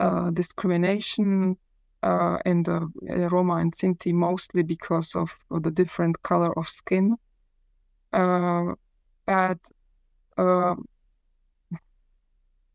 [0.00, 1.56] uh, discrimination
[2.02, 2.88] uh, in the
[3.30, 7.16] Roma and Sinti mostly because of, of the different color of skin.
[8.12, 8.74] Uh,
[9.26, 9.58] but
[10.38, 10.74] uh,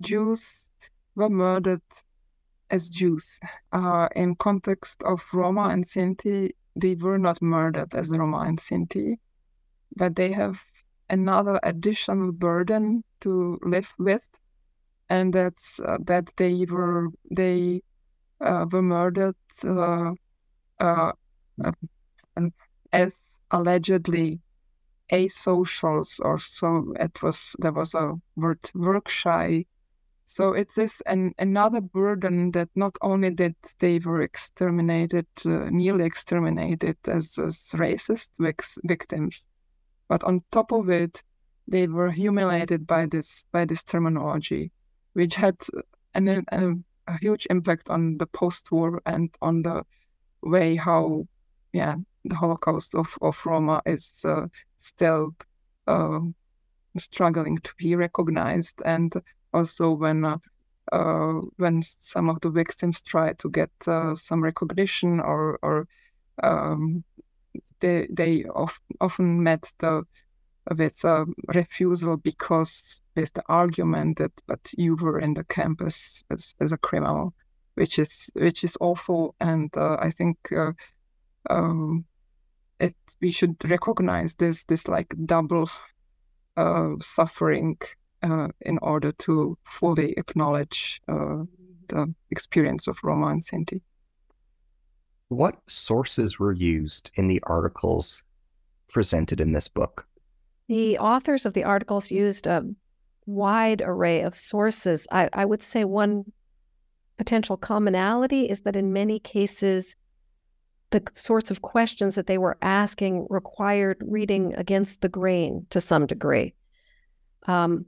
[0.01, 0.69] Jews
[1.15, 1.81] were murdered
[2.69, 3.39] as Jews.
[3.71, 9.17] Uh, in context of Roma and Sinti, they were not murdered as Roma and Sinti,
[9.95, 10.61] but they have
[11.09, 14.27] another additional burden to live with
[15.11, 17.81] and that's uh, that they were they
[18.39, 20.13] uh, were murdered uh,
[20.79, 21.11] uh,
[22.93, 24.39] as allegedly
[25.11, 29.65] asocials or so it was there was a word work shy.
[30.27, 35.69] So it is this an, another burden that not only that they were exterminated uh,
[35.69, 38.29] nearly exterminated as, as racist
[38.85, 39.43] victims
[40.07, 41.21] but on top of it
[41.67, 44.71] they were humiliated by this by this terminology
[45.13, 45.57] which had
[46.13, 46.45] an,
[47.07, 49.83] a huge impact on the post-war and on the
[50.41, 51.27] way how,
[51.73, 51.95] yeah,
[52.25, 54.47] the Holocaust of, of Roma is uh,
[54.79, 55.35] still
[55.87, 56.19] uh,
[56.97, 59.13] struggling to be recognized, and
[59.53, 60.37] also when uh,
[60.91, 65.87] uh when some of the victims try to get uh, some recognition or or
[66.43, 67.03] um,
[67.79, 70.03] they they of, often met the
[70.77, 76.55] with a refusal because with the argument that but you were in the campus as,
[76.59, 77.33] as a criminal,
[77.75, 80.71] which is which is awful, and uh, I think uh,
[81.49, 82.05] um,
[82.79, 85.69] it we should recognize this this like double
[86.57, 87.77] uh, suffering
[88.23, 91.43] uh, in order to fully acknowledge uh,
[91.87, 93.81] the experience of Roma and Sinti.
[95.29, 98.23] What sources were used in the articles
[98.89, 100.05] presented in this book?
[100.71, 102.63] The authors of the articles used a
[103.25, 105.05] wide array of sources.
[105.11, 106.31] I, I would say one
[107.17, 109.97] potential commonality is that in many cases,
[110.91, 116.05] the sorts of questions that they were asking required reading against the grain to some
[116.05, 116.53] degree.
[117.47, 117.85] Um,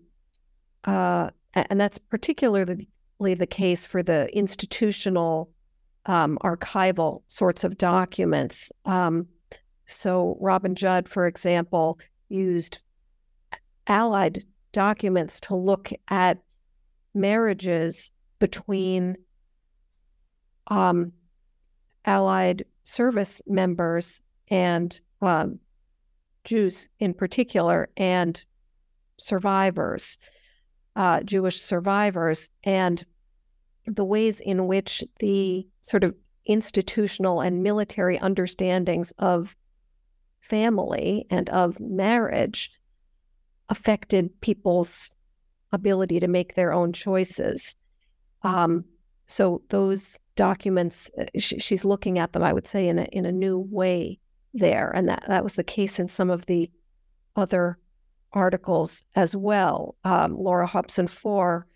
[0.83, 5.49] uh, and that's particularly the case for the institutional
[6.05, 8.73] um, archival sorts of documents.
[8.83, 9.27] Um,
[9.85, 11.97] so, Robin Judd, for example,
[12.33, 12.79] used
[13.87, 16.39] allied documents to look at
[17.13, 19.15] marriages between
[20.67, 21.11] um,
[22.05, 25.59] allied service members and um,
[26.43, 28.43] Jews in particular and
[29.17, 30.17] survivors,
[30.95, 33.05] uh, Jewish survivors, and
[33.85, 36.15] the ways in which the sort of
[36.45, 39.55] institutional and military understandings of
[40.41, 42.71] family and of marriage
[43.69, 45.09] affected people's
[45.71, 47.75] ability to make their own choices.
[48.43, 48.85] Um,
[49.27, 53.25] so those documents, uh, sh- she's looking at them, I would say, in a in
[53.25, 54.19] a new way
[54.53, 56.69] there, and that that was the case in some of the
[57.35, 57.77] other
[58.33, 59.95] articles as well.
[60.03, 61.67] Um, Laura Hobson Faure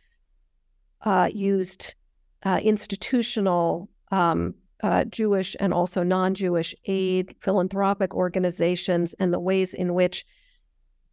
[1.02, 1.96] uh, used
[2.44, 9.94] uh, institutional um, uh, Jewish and also non-Jewish aid, philanthropic organizations, and the ways in
[9.94, 10.26] which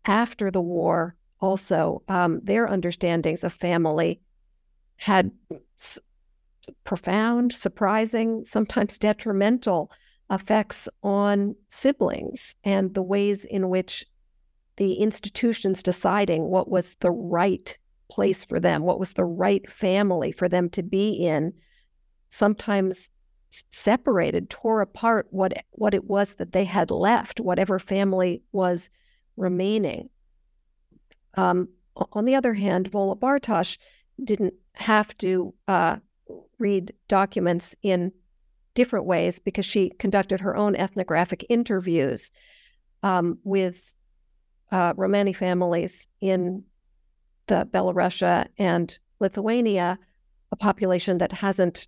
[0.06, 4.20] after the war also um, their understandings of family
[4.96, 5.30] had
[5.78, 5.98] s-
[6.84, 9.90] profound, surprising, sometimes detrimental
[10.30, 14.06] effects on siblings and the ways in which
[14.76, 17.76] the institutions deciding what was the right
[18.10, 21.52] place for them, what was the right family for them to be in,
[22.30, 23.10] sometimes
[23.70, 28.90] separated, tore apart what what it was that they had left, whatever family was
[29.36, 30.08] remaining.
[31.36, 31.68] Um,
[32.12, 33.78] on the other hand, Volha Bartash
[34.22, 35.96] didn't have to uh,
[36.58, 38.12] read documents in
[38.74, 42.30] different ways because she conducted her own ethnographic interviews
[43.02, 43.94] um, with
[44.72, 46.64] uh, Romani families in
[47.46, 49.98] the Belarusia and Lithuania,
[50.50, 51.86] a population that hasn't,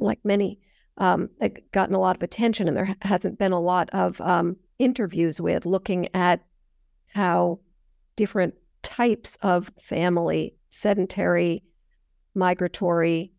[0.00, 0.58] like many,
[0.98, 1.28] um,
[1.72, 5.66] gotten a lot of attention, and there hasn't been a lot of um, interviews with
[5.66, 6.40] looking at
[7.14, 7.60] how
[8.16, 11.62] different types of family, sedentary,
[12.34, 13.32] migratory,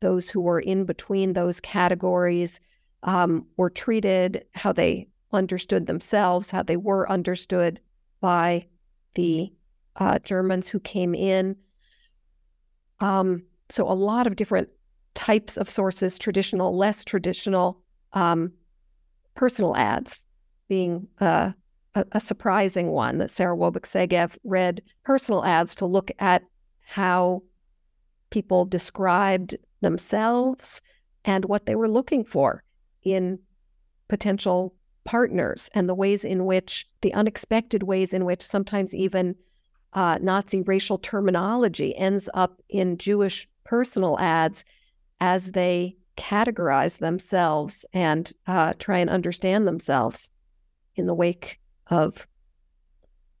[0.00, 2.60] those who were in between those categories
[3.02, 7.80] um, were treated, how they understood themselves, how they were understood
[8.20, 8.64] by
[9.14, 9.52] the
[9.96, 11.56] uh, Germans who came in.
[13.00, 14.68] Um, so, a lot of different
[15.14, 17.82] types of sources traditional, less traditional,
[18.12, 18.52] um,
[19.34, 20.24] personal ads
[20.68, 21.52] being uh,
[21.96, 26.42] a, a, surprising one that Sarah Wobick-Segev read personal ads to look at
[26.84, 27.42] how
[28.30, 30.82] people described themselves
[31.24, 32.62] and what they were looking for
[33.02, 33.38] in
[34.08, 34.74] potential
[35.04, 39.34] partners and the ways in which the unexpected ways in which sometimes even
[39.94, 44.64] uh, Nazi racial terminology ends up in Jewish personal ads
[45.20, 50.30] as they categorize themselves and uh, try and understand themselves
[50.96, 51.58] in the wake
[51.88, 52.26] of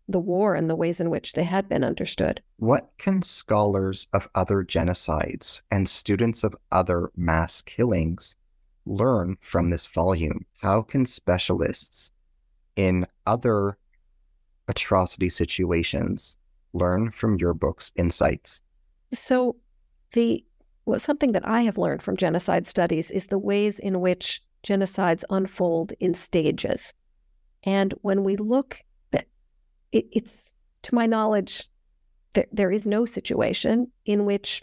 [0.08, 2.40] the war and the ways in which they had been understood.
[2.58, 8.36] What can scholars of other genocides and students of other mass killings
[8.84, 10.46] learn from this volume?
[10.60, 12.12] How can specialists
[12.76, 13.78] in other
[14.68, 16.36] atrocity situations
[16.72, 18.62] learn from your book's insights?
[19.12, 19.56] So,
[20.12, 20.44] the
[20.84, 25.24] well, something that I have learned from genocide studies is the ways in which genocides
[25.30, 26.94] unfold in stages.
[27.66, 28.82] And when we look
[29.92, 30.52] it, it's
[30.82, 31.68] to my knowledge,
[32.34, 34.62] there, there is no situation in which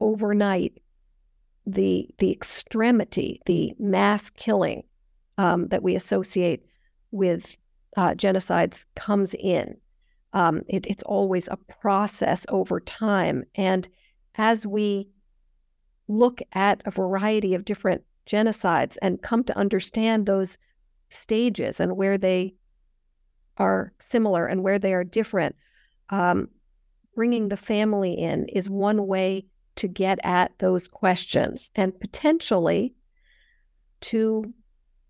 [0.00, 0.80] overnight
[1.66, 4.82] the the extremity, the mass killing
[5.36, 6.64] um, that we associate
[7.10, 7.56] with
[7.96, 9.76] uh, genocides comes in.
[10.32, 13.88] Um, it, it's always a process over time, and
[14.36, 15.08] as we
[16.06, 20.56] look at a variety of different genocides and come to understand those
[21.08, 22.54] stages and where they
[23.56, 25.56] are similar and where they are different,
[26.10, 26.48] um,
[27.14, 29.46] bringing the family in is one way
[29.76, 32.94] to get at those questions and potentially
[34.00, 34.44] to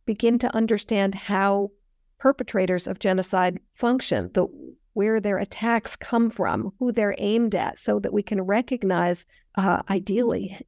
[0.07, 1.71] begin to understand how
[2.19, 4.47] perpetrators of genocide function, the
[4.95, 9.81] where their attacks come from, who they're aimed at, so that we can recognize, uh,
[9.89, 10.59] ideally,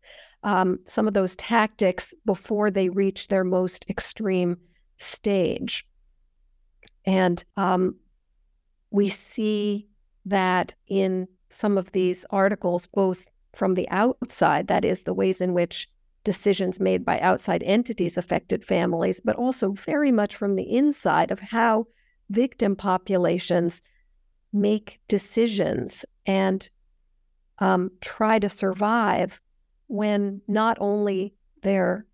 [0.44, 4.56] um, some of those tactics before they reach their most extreme
[5.00, 5.86] stage.
[7.04, 7.96] And um,
[8.90, 9.88] we see
[10.26, 15.54] that in some of these articles, both from the outside, that is, the ways in
[15.54, 15.88] which
[16.22, 21.40] decisions made by outside entities affected families, but also very much from the inside of
[21.40, 21.86] how
[22.28, 23.82] victim populations
[24.52, 26.68] make decisions and
[27.58, 29.40] um, try to survive
[29.86, 32.06] when not only their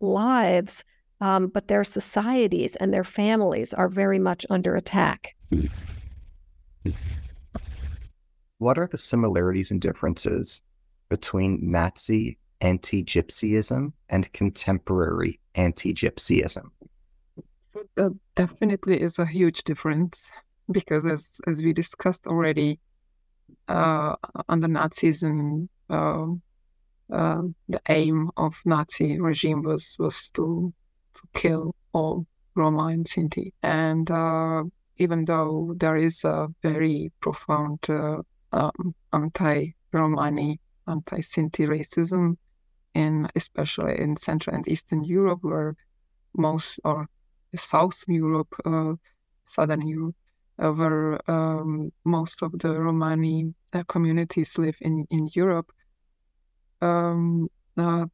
[0.00, 0.84] lives
[1.20, 5.34] um, but their societies and their families are very much under attack.
[8.58, 10.62] What are the similarities and differences
[11.08, 16.70] between Nazi anti Gypsyism and contemporary anti Gypsyism?
[17.96, 20.30] That definitely is a huge difference
[20.70, 22.78] because, as, as we discussed already,
[23.68, 24.16] uh,
[24.48, 26.26] under Nazism, uh,
[27.12, 30.72] uh, the aim of Nazi regime was was to
[31.14, 33.52] to kill all Roma and Sinti.
[33.62, 34.64] And uh,
[34.96, 38.18] even though there is a very profound uh,
[38.52, 42.36] um, anti-Romani, anti-Sinti racism,
[42.94, 45.76] in especially in Central and Eastern Europe, where
[46.36, 47.06] most or
[47.54, 48.94] South Europe, uh,
[49.46, 50.16] Southern Europe,
[50.58, 55.70] uh, where um, most of the Romani uh, communities live in in Europe.
[56.82, 58.06] Um, uh,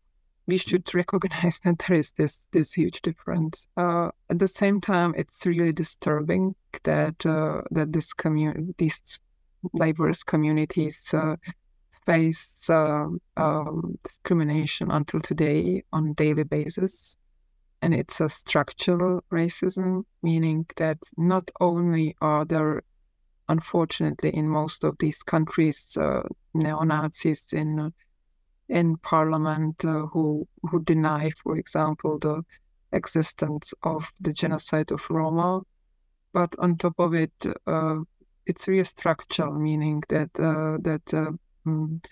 [0.46, 3.68] we should recognize that there is this this huge difference.
[3.76, 8.12] Uh, at the same time, it's really disturbing that uh, that this
[8.78, 9.18] these
[9.76, 11.36] diverse communities, uh,
[12.04, 17.16] face um, um, discrimination until today on daily basis,
[17.82, 22.82] and it's a structural racism, meaning that not only are there,
[23.48, 26.22] unfortunately, in most of these countries, uh,
[26.54, 27.92] neo Nazis in
[28.68, 32.42] in parliament uh, who who deny, for example, the
[32.92, 35.60] existence of the genocide of Roma.
[36.32, 37.32] But on top of it,
[37.66, 37.98] uh,
[38.46, 41.32] it's really structural, meaning that uh, that uh,
[41.66, 42.04] mm,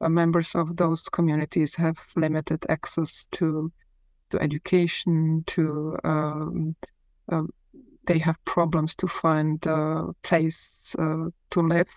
[0.00, 3.72] uh, members of those communities have limited access to
[4.30, 6.74] to education, to um,
[7.30, 7.48] um
[8.06, 11.88] they have problems to find a place uh, to live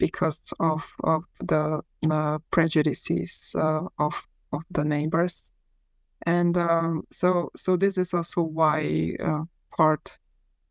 [0.00, 1.80] because of, of the
[2.10, 4.14] uh, prejudices uh, of,
[4.52, 5.52] of the neighbors.
[6.26, 9.44] And um, so, so this is also why uh,
[9.76, 10.18] part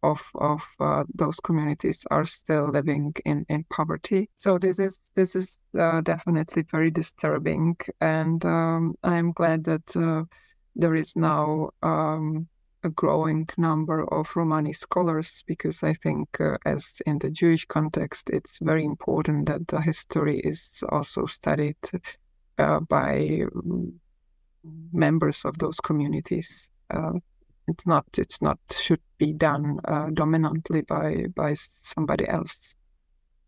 [0.04, 4.30] of of uh, those communities are still living in, in poverty.
[4.38, 10.24] So this is this is uh, definitely very disturbing, and um, I'm glad that uh,
[10.76, 12.48] there is now um,
[12.84, 18.30] a growing number of Romani scholars because I think, uh, as in the Jewish context,
[18.30, 21.78] it's very important that the history is also studied
[22.58, 24.00] uh, by um,
[24.94, 26.70] members of those communities.
[26.90, 27.14] Uh,
[27.68, 28.06] it's not.
[28.18, 32.76] It's not should be done uh, dominantly by by somebody else.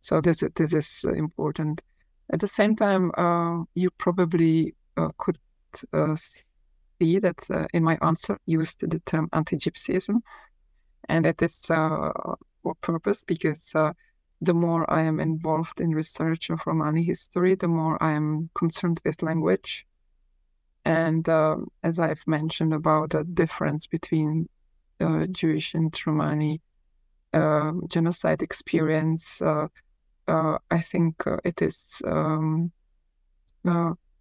[0.02, 1.82] So this this is important.
[2.32, 5.38] At the same time, uh, you probably uh, could
[7.02, 10.22] see that uh, in my answer used the term anti-Gypsyism,
[11.10, 12.12] and that is uh,
[12.62, 13.94] for purpose because uh,
[14.42, 19.00] the more I am involved in research of Romani history, the more I am concerned
[19.04, 19.86] with language.
[20.86, 24.48] And um, as I've mentioned about the difference between
[25.00, 26.62] uh, Jewish and Romani
[27.34, 29.68] uh, genocide experience, uh,
[30.28, 32.72] I think it is um,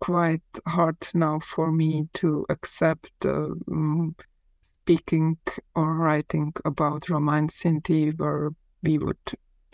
[0.01, 4.15] quite hard now for me to accept um,
[4.63, 5.39] speaking
[5.75, 8.51] or writing about Roma and Sinti, where
[8.83, 9.19] we would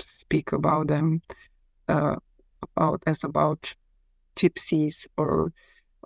[0.01, 1.23] speak about them
[1.89, 2.17] uh,
[2.63, 3.75] about as about
[4.37, 5.53] gypsies or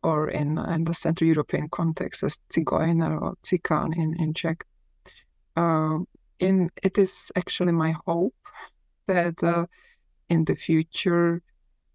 [0.02, 4.64] or in, in the Central European context as Zigeuner or Tsikan in, in Czech.
[5.56, 5.98] Uh,
[6.38, 8.34] in, it is actually my hope
[9.06, 9.66] that uh,
[10.30, 11.42] in the future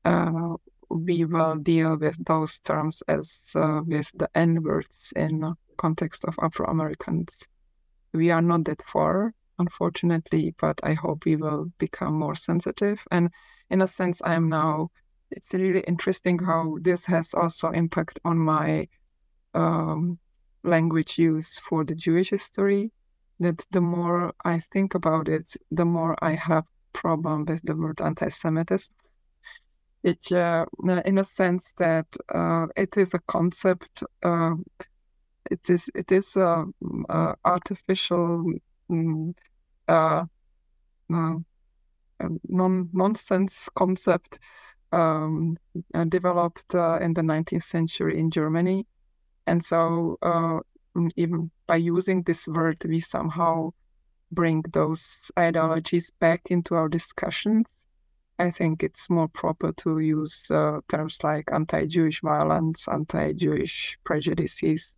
[0.04, 0.54] uh,
[0.90, 6.36] we will deal with those terms as uh, with the N words in context of
[6.42, 7.44] Afro Americans.
[8.14, 13.04] We are not that far, unfortunately, but I hope we will become more sensitive.
[13.12, 13.30] And
[13.70, 14.90] in a sense, I am now.
[15.32, 18.88] It's really interesting how this has also impact on my
[19.54, 20.20] um,
[20.64, 22.92] language use for the Jewish history.
[23.40, 26.64] That the more I think about it, the more I have
[26.94, 28.96] problem with the word anti-Semitism
[30.06, 30.66] it uh,
[31.04, 34.04] in a sense that uh, it is a concept.
[34.22, 34.54] Uh,
[35.50, 36.64] it is it is a,
[37.10, 38.54] a artificial,
[38.90, 39.36] um,
[42.20, 44.40] non nonsense concept
[44.92, 45.58] um,
[46.10, 48.86] developed in the 19th century in Germany,
[49.48, 50.18] and so
[51.16, 53.72] even by using this word, we somehow
[54.32, 57.85] bring those ideologies back into our discussions
[58.38, 64.96] I think it's more proper to use uh, terms like anti-Jewish violence, anti-Jewish prejudices.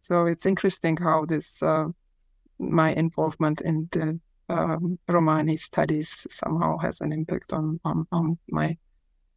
[0.00, 1.88] So it's interesting how this uh,
[2.58, 8.76] my involvement in the um, Romani studies somehow has an impact on, on, on my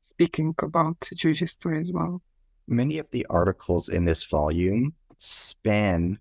[0.01, 2.21] speaking about Jewish history as well.
[2.67, 6.19] Many of the articles in this volume span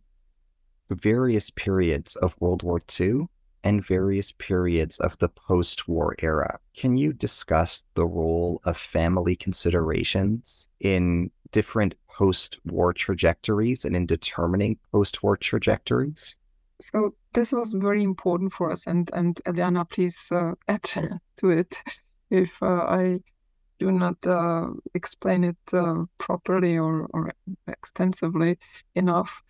[0.91, 3.29] various periods of World War II
[3.65, 6.59] and various periods of the post war era.
[6.75, 14.07] Can you discuss the role of family considerations in different post war trajectories and in
[14.07, 16.37] determining post war trajectories?
[16.81, 18.87] So, this was very important for us.
[18.87, 21.83] And, and Eliyana, please uh, add to it
[22.31, 23.21] if uh, I
[23.79, 27.33] do not uh, explain it uh, properly or, or
[27.67, 28.59] extensively
[28.95, 29.43] enough.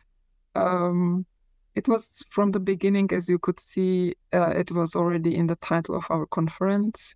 [0.55, 1.27] Um,
[1.75, 5.57] it was from the beginning, as you could see, uh, it was already in the
[5.57, 7.15] title of our conference.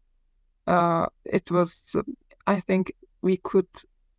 [0.67, 1.97] Uh, it was,
[2.47, 2.93] I think,
[3.23, 3.67] we could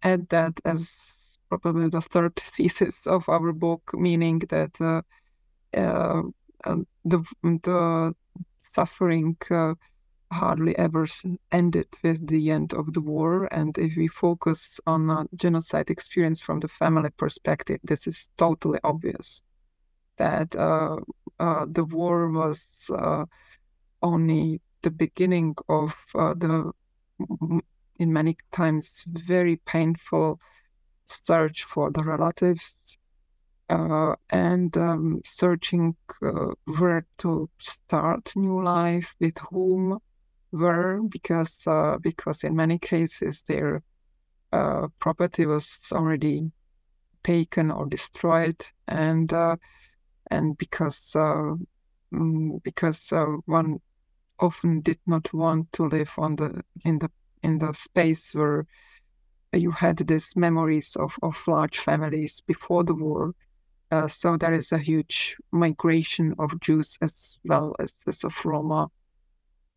[0.03, 5.01] add that as probably the third thesis of our book, meaning that uh,
[5.77, 6.23] uh
[6.65, 8.13] um, the the
[8.63, 9.75] suffering uh,
[10.31, 11.05] hardly ever
[11.51, 13.47] ended with the end of the war.
[13.53, 19.43] And if we focus on genocide experience from the family perspective, this is totally obvious
[20.17, 20.97] that uh,
[21.39, 23.25] uh, the war was uh,
[24.01, 26.71] only the beginning of the,
[27.99, 30.39] in many times, very painful
[31.05, 32.97] search for the relatives
[33.69, 39.97] uh, and um, searching uh, where to start new life with whom
[40.51, 43.81] were because uh, because in many cases their
[44.99, 46.49] property was already
[47.23, 48.55] taken or destroyed
[48.87, 49.33] and
[50.31, 51.55] and because uh,
[52.13, 53.11] mm, because
[53.45, 53.79] one
[54.39, 57.09] often did not want to live on the in the
[57.43, 58.65] in the space where
[59.53, 63.33] you had these memories of, of large families before the war
[63.91, 68.89] uh, so there is a huge migration of Jews as well as, as of Roma.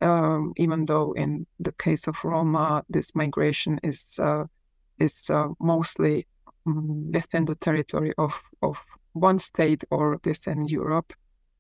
[0.01, 4.45] Um, even though in the case of Roma, this migration is uh,
[4.99, 6.27] is uh, mostly
[6.67, 8.81] um, within the territory of, of
[9.13, 11.13] one state or within Europe.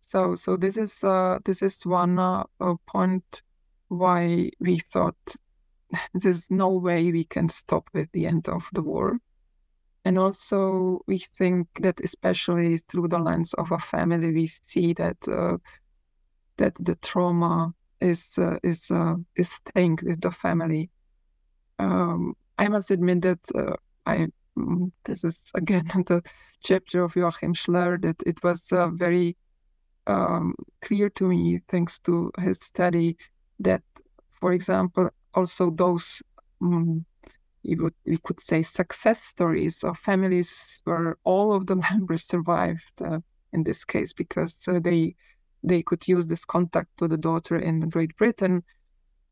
[0.03, 2.45] So so this is uh, this is one uh,
[2.87, 3.25] point
[3.89, 5.17] why we thought
[6.15, 9.19] there's no way we can stop with the end of the war.
[10.05, 15.17] And also, we think that especially through the lens of a family, we see that
[15.29, 15.59] uh,
[16.57, 20.91] that the trauma is uh, is uh, is staying with the family.
[21.79, 23.77] Um, I must admit that uh,
[24.07, 26.23] I mm, this is again the
[26.61, 29.37] chapter of Joachim Schlör that it was uh, very
[30.07, 33.17] um, clear to me, thanks to his study,
[33.61, 33.83] that,
[34.41, 36.23] for example, also those
[36.63, 37.05] um,
[37.65, 43.19] would, we could say success stories of families where all of the members survived uh,
[43.53, 45.15] in this case because uh, they
[45.65, 48.63] they could use this contact to the daughter in Great Britain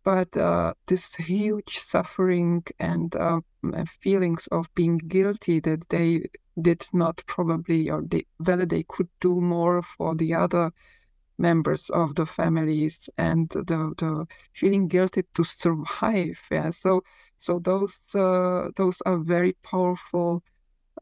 [0.06, 3.40] but uh, this huge suffering and uh,
[4.00, 6.22] feelings of being guilty that they
[6.62, 10.70] did not probably or they, whether they could do more for the other
[11.38, 16.70] members of the families and the, the feeling guilty to survive yeah.
[16.70, 17.02] So
[17.38, 20.40] so those uh, those are very powerful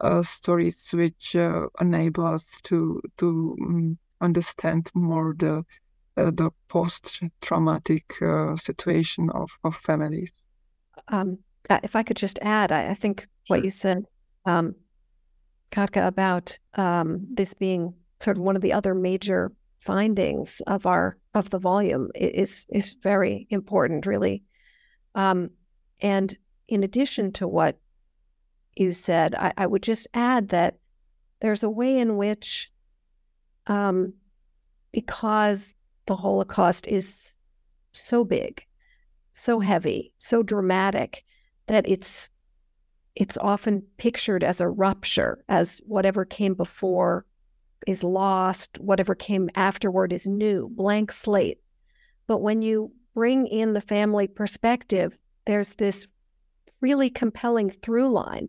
[0.00, 5.62] uh, stories which uh, enable us to to um, understand more the
[6.16, 10.46] the post traumatic uh, situation of, of families.
[11.08, 11.38] Um,
[11.82, 13.28] if I could just add, I, I think sure.
[13.56, 14.04] what you said,
[14.44, 14.74] um,
[15.70, 21.18] Katka, about um, this being sort of one of the other major findings of our
[21.34, 24.42] of the volume is is very important, really.
[25.14, 25.50] Um,
[26.00, 26.36] and
[26.68, 27.78] in addition to what
[28.76, 30.76] you said, I, I would just add that
[31.40, 32.72] there's a way in which,
[33.66, 34.14] um,
[34.92, 35.73] because
[36.06, 37.34] the Holocaust is
[37.92, 38.64] so big,
[39.32, 41.24] so heavy, so dramatic,
[41.66, 42.30] that it's
[43.16, 47.24] it's often pictured as a rupture, as whatever came before
[47.86, 51.58] is lost, whatever came afterward is new, blank slate.
[52.26, 56.08] But when you bring in the family perspective, there's this
[56.80, 58.48] really compelling through line.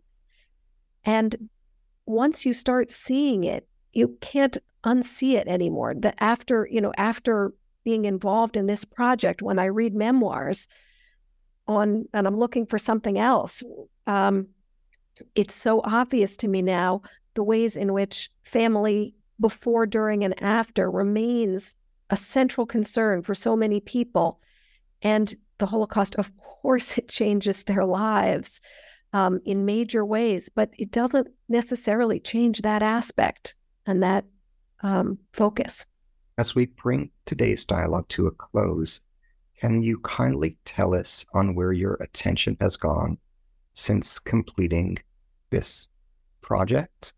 [1.04, 1.48] And
[2.06, 5.94] once you start seeing it, you can't unsee it anymore.
[5.94, 7.52] That after, you know, after
[7.84, 10.68] being involved in this project, when I read memoirs
[11.66, 13.62] on, and I'm looking for something else,
[14.06, 14.48] um,
[15.34, 17.02] it's so obvious to me now
[17.34, 21.74] the ways in which family before, during, and after remains
[22.10, 24.40] a central concern for so many people.
[25.02, 28.60] And the Holocaust, of course, it changes their lives
[29.12, 33.54] um, in major ways, but it doesn't necessarily change that aspect
[33.86, 34.24] and that
[34.82, 35.86] um, focus.
[36.38, 39.00] As we bring today's dialogue to a close,
[39.58, 43.16] can you kindly tell us on where your attention has gone
[43.74, 44.98] since completing
[45.50, 45.88] this
[46.42, 47.14] project?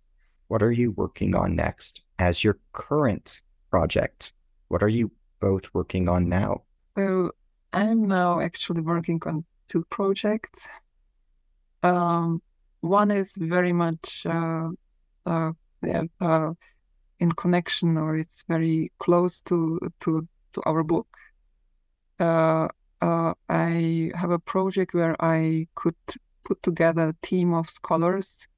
[0.46, 2.02] What are you working on next?
[2.18, 4.32] As your current project,
[4.68, 5.10] what are you
[5.40, 6.62] both working on now?
[6.96, 7.32] So,
[7.72, 10.66] I'm now actually working on two projects.
[11.82, 12.40] Um,
[12.80, 14.68] one is very much uh,
[15.26, 15.52] uh,
[15.82, 16.52] yeah, uh,
[17.20, 21.08] in connection, or it's very close to to to our book.
[22.18, 22.68] Uh,
[23.00, 25.96] uh, I have a project where I could
[26.44, 28.48] put together a team of scholars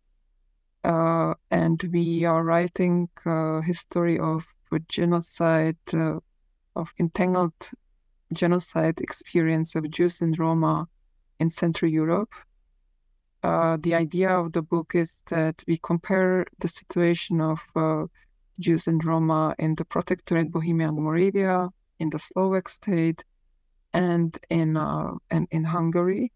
[0.85, 4.47] uh, and we are writing a history of
[4.89, 6.19] genocide, uh,
[6.77, 7.71] of entangled
[8.33, 10.89] genocide experience of Jews and Roma
[11.39, 12.33] in Central Europe.
[13.43, 18.05] Uh, the idea of the book is that we compare the situation of uh,
[18.59, 23.25] Jews and Roma in the Protectorate Bohemia and Moravia, in the Slovak state,
[23.95, 26.33] and in uh, and in Hungary.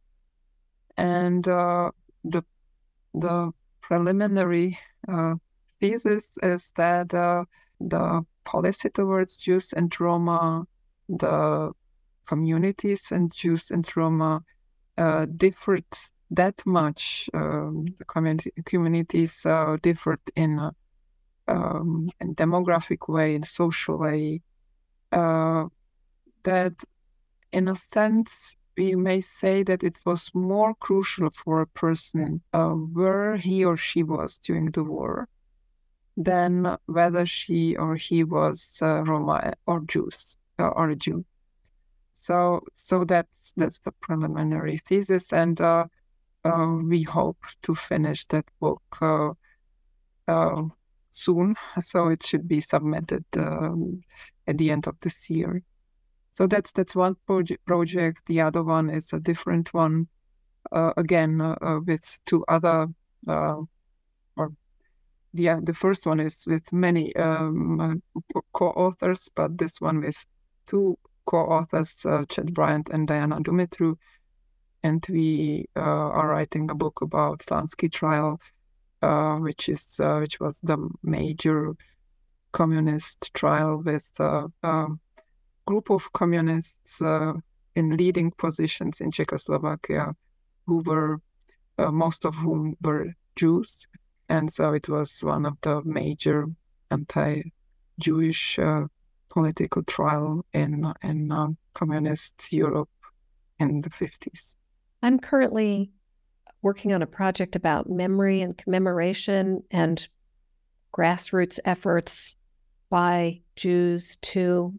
[0.97, 1.91] And uh,
[2.25, 2.43] the
[3.13, 3.53] the
[3.83, 5.35] preliminary uh,
[5.81, 7.45] thesis is that uh,
[7.81, 10.67] the policy towards Jews and Roma,
[11.09, 11.73] the
[12.25, 14.43] communities and Jews and Roma
[15.37, 15.85] differed
[16.31, 17.29] that much.
[17.35, 20.75] Um, the community, communities uh, differed in a,
[21.49, 24.43] um, in demographic way, in social way.
[25.13, 25.67] Uh,
[26.45, 26.75] that,
[27.53, 32.71] in a sense, we may say that it was more crucial for a person uh,
[32.71, 35.29] where he or she was during the war
[36.17, 41.25] than whether she or he was uh, Roma or Jews uh, or a Jew.
[42.15, 45.87] So, so that's that's the preliminary thesis, and uh, uh
[46.45, 49.33] we hope to finish that book uh,
[50.29, 50.63] uh,
[51.13, 51.57] soon.
[51.81, 55.63] So it should be submitted at the end of this year.
[56.35, 57.65] So that's that's one project.
[57.65, 58.19] Project.
[58.27, 60.09] The other one is a different one,
[60.73, 62.89] uh, again uh, uh, with two other,
[63.29, 63.63] uh,
[64.37, 64.53] or
[65.33, 68.03] the the first one is with many um,
[68.53, 70.17] co-authors, but this one with
[70.67, 73.97] two co-authors, uh, Chad Bryant and Diana Dumitru,
[74.85, 78.39] and we uh, are writing a book about Slansky trial,
[79.41, 81.75] which is which was the major
[82.53, 84.09] communist trial with.
[84.21, 85.01] Um,
[85.67, 87.33] group of communists uh,
[87.75, 90.15] in leading positions in Czechoslovakia
[90.67, 91.21] who were,
[91.79, 93.87] uh, most of whom were Jews.
[94.29, 96.47] And so it was one of the major
[96.91, 97.43] anti
[97.99, 98.87] Jewish uh,
[99.29, 102.91] political trial in, in uh, communist Europe
[103.59, 104.55] in the 50s.
[105.05, 105.91] I'm currently
[106.63, 110.09] working on a project about memory and commemoration and
[110.97, 112.37] grassroots efforts
[112.89, 114.73] by Jews to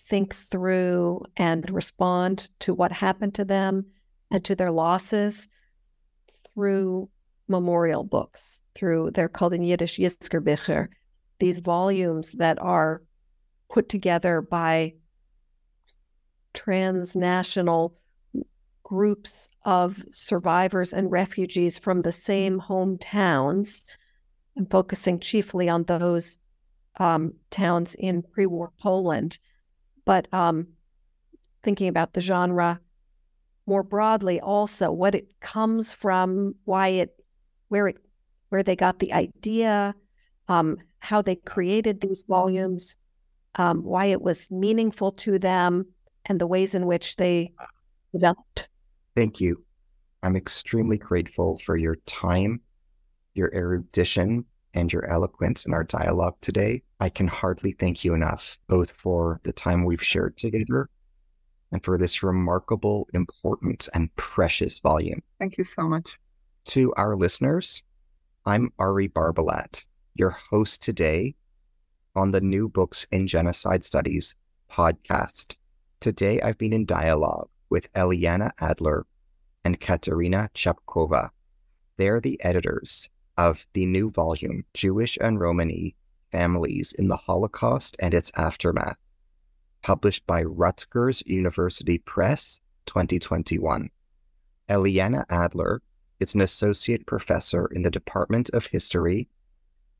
[0.00, 3.86] think through and respond to what happened to them
[4.32, 5.46] and to their losses
[6.52, 7.08] through
[7.46, 10.88] memorial books, through they're called in Yiddish Yizkerbücher,
[11.38, 13.00] these volumes that are
[13.70, 14.94] put together by
[16.52, 17.96] transnational
[18.84, 23.82] groups of survivors and refugees from the same hometowns
[24.54, 26.38] and focusing chiefly on those
[27.00, 29.38] um, towns in pre-war Poland
[30.04, 30.68] but um,
[31.62, 32.80] thinking about the genre
[33.66, 37.24] more broadly, also what it comes from, why it,
[37.68, 37.96] where it,
[38.50, 39.94] where they got the idea,
[40.48, 42.96] um, how they created these volumes,
[43.54, 45.86] um, why it was meaningful to them,
[46.26, 47.52] and the ways in which they
[48.12, 48.68] developed.
[49.14, 49.64] Thank you.
[50.22, 52.60] I'm extremely grateful for your time,
[53.34, 54.44] your erudition,
[54.74, 56.82] and your eloquence in our dialogue today.
[56.98, 60.88] I can hardly thank you enough, both for the time we've shared together
[61.70, 65.22] and for this remarkable, important, and precious volume.
[65.38, 66.18] Thank you so much.
[66.66, 67.82] To our listeners,
[68.46, 69.84] I'm Ari Barbalat,
[70.14, 71.34] your host today
[72.16, 74.34] on the New Books in Genocide Studies
[74.70, 75.54] podcast.
[76.00, 79.04] Today, I've been in dialogue with Eliyana Adler
[79.64, 81.30] and Katerina Capková.
[81.96, 85.96] They're the editors of the new volume, Jewish and Romani
[86.30, 88.96] Families in the Holocaust and Its Aftermath,
[89.82, 93.90] published by Rutgers University Press 2021.
[94.68, 95.82] Eliyana Adler
[96.20, 99.26] is an associate professor in the Department of History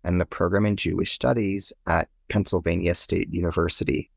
[0.05, 4.12] and the program in Jewish Studies at Pennsylvania State University.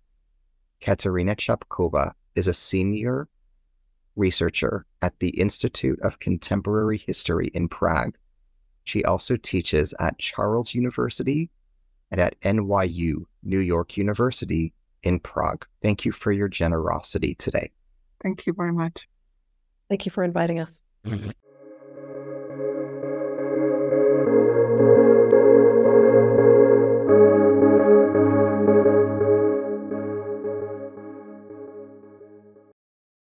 [0.80, 3.28] Katerina Capková is a senior
[4.18, 8.18] researcher at the Institute of Contemporary History in Prague
[8.88, 11.49] she also teaches at Charles University
[12.09, 15.65] and at NYU, New York University in Prague.
[15.82, 17.70] Thank you for your generosity today.
[18.24, 19.09] Thank you very much.
[19.89, 20.80] Thank you for inviting us.
[21.05, 21.32] Mm-hmm.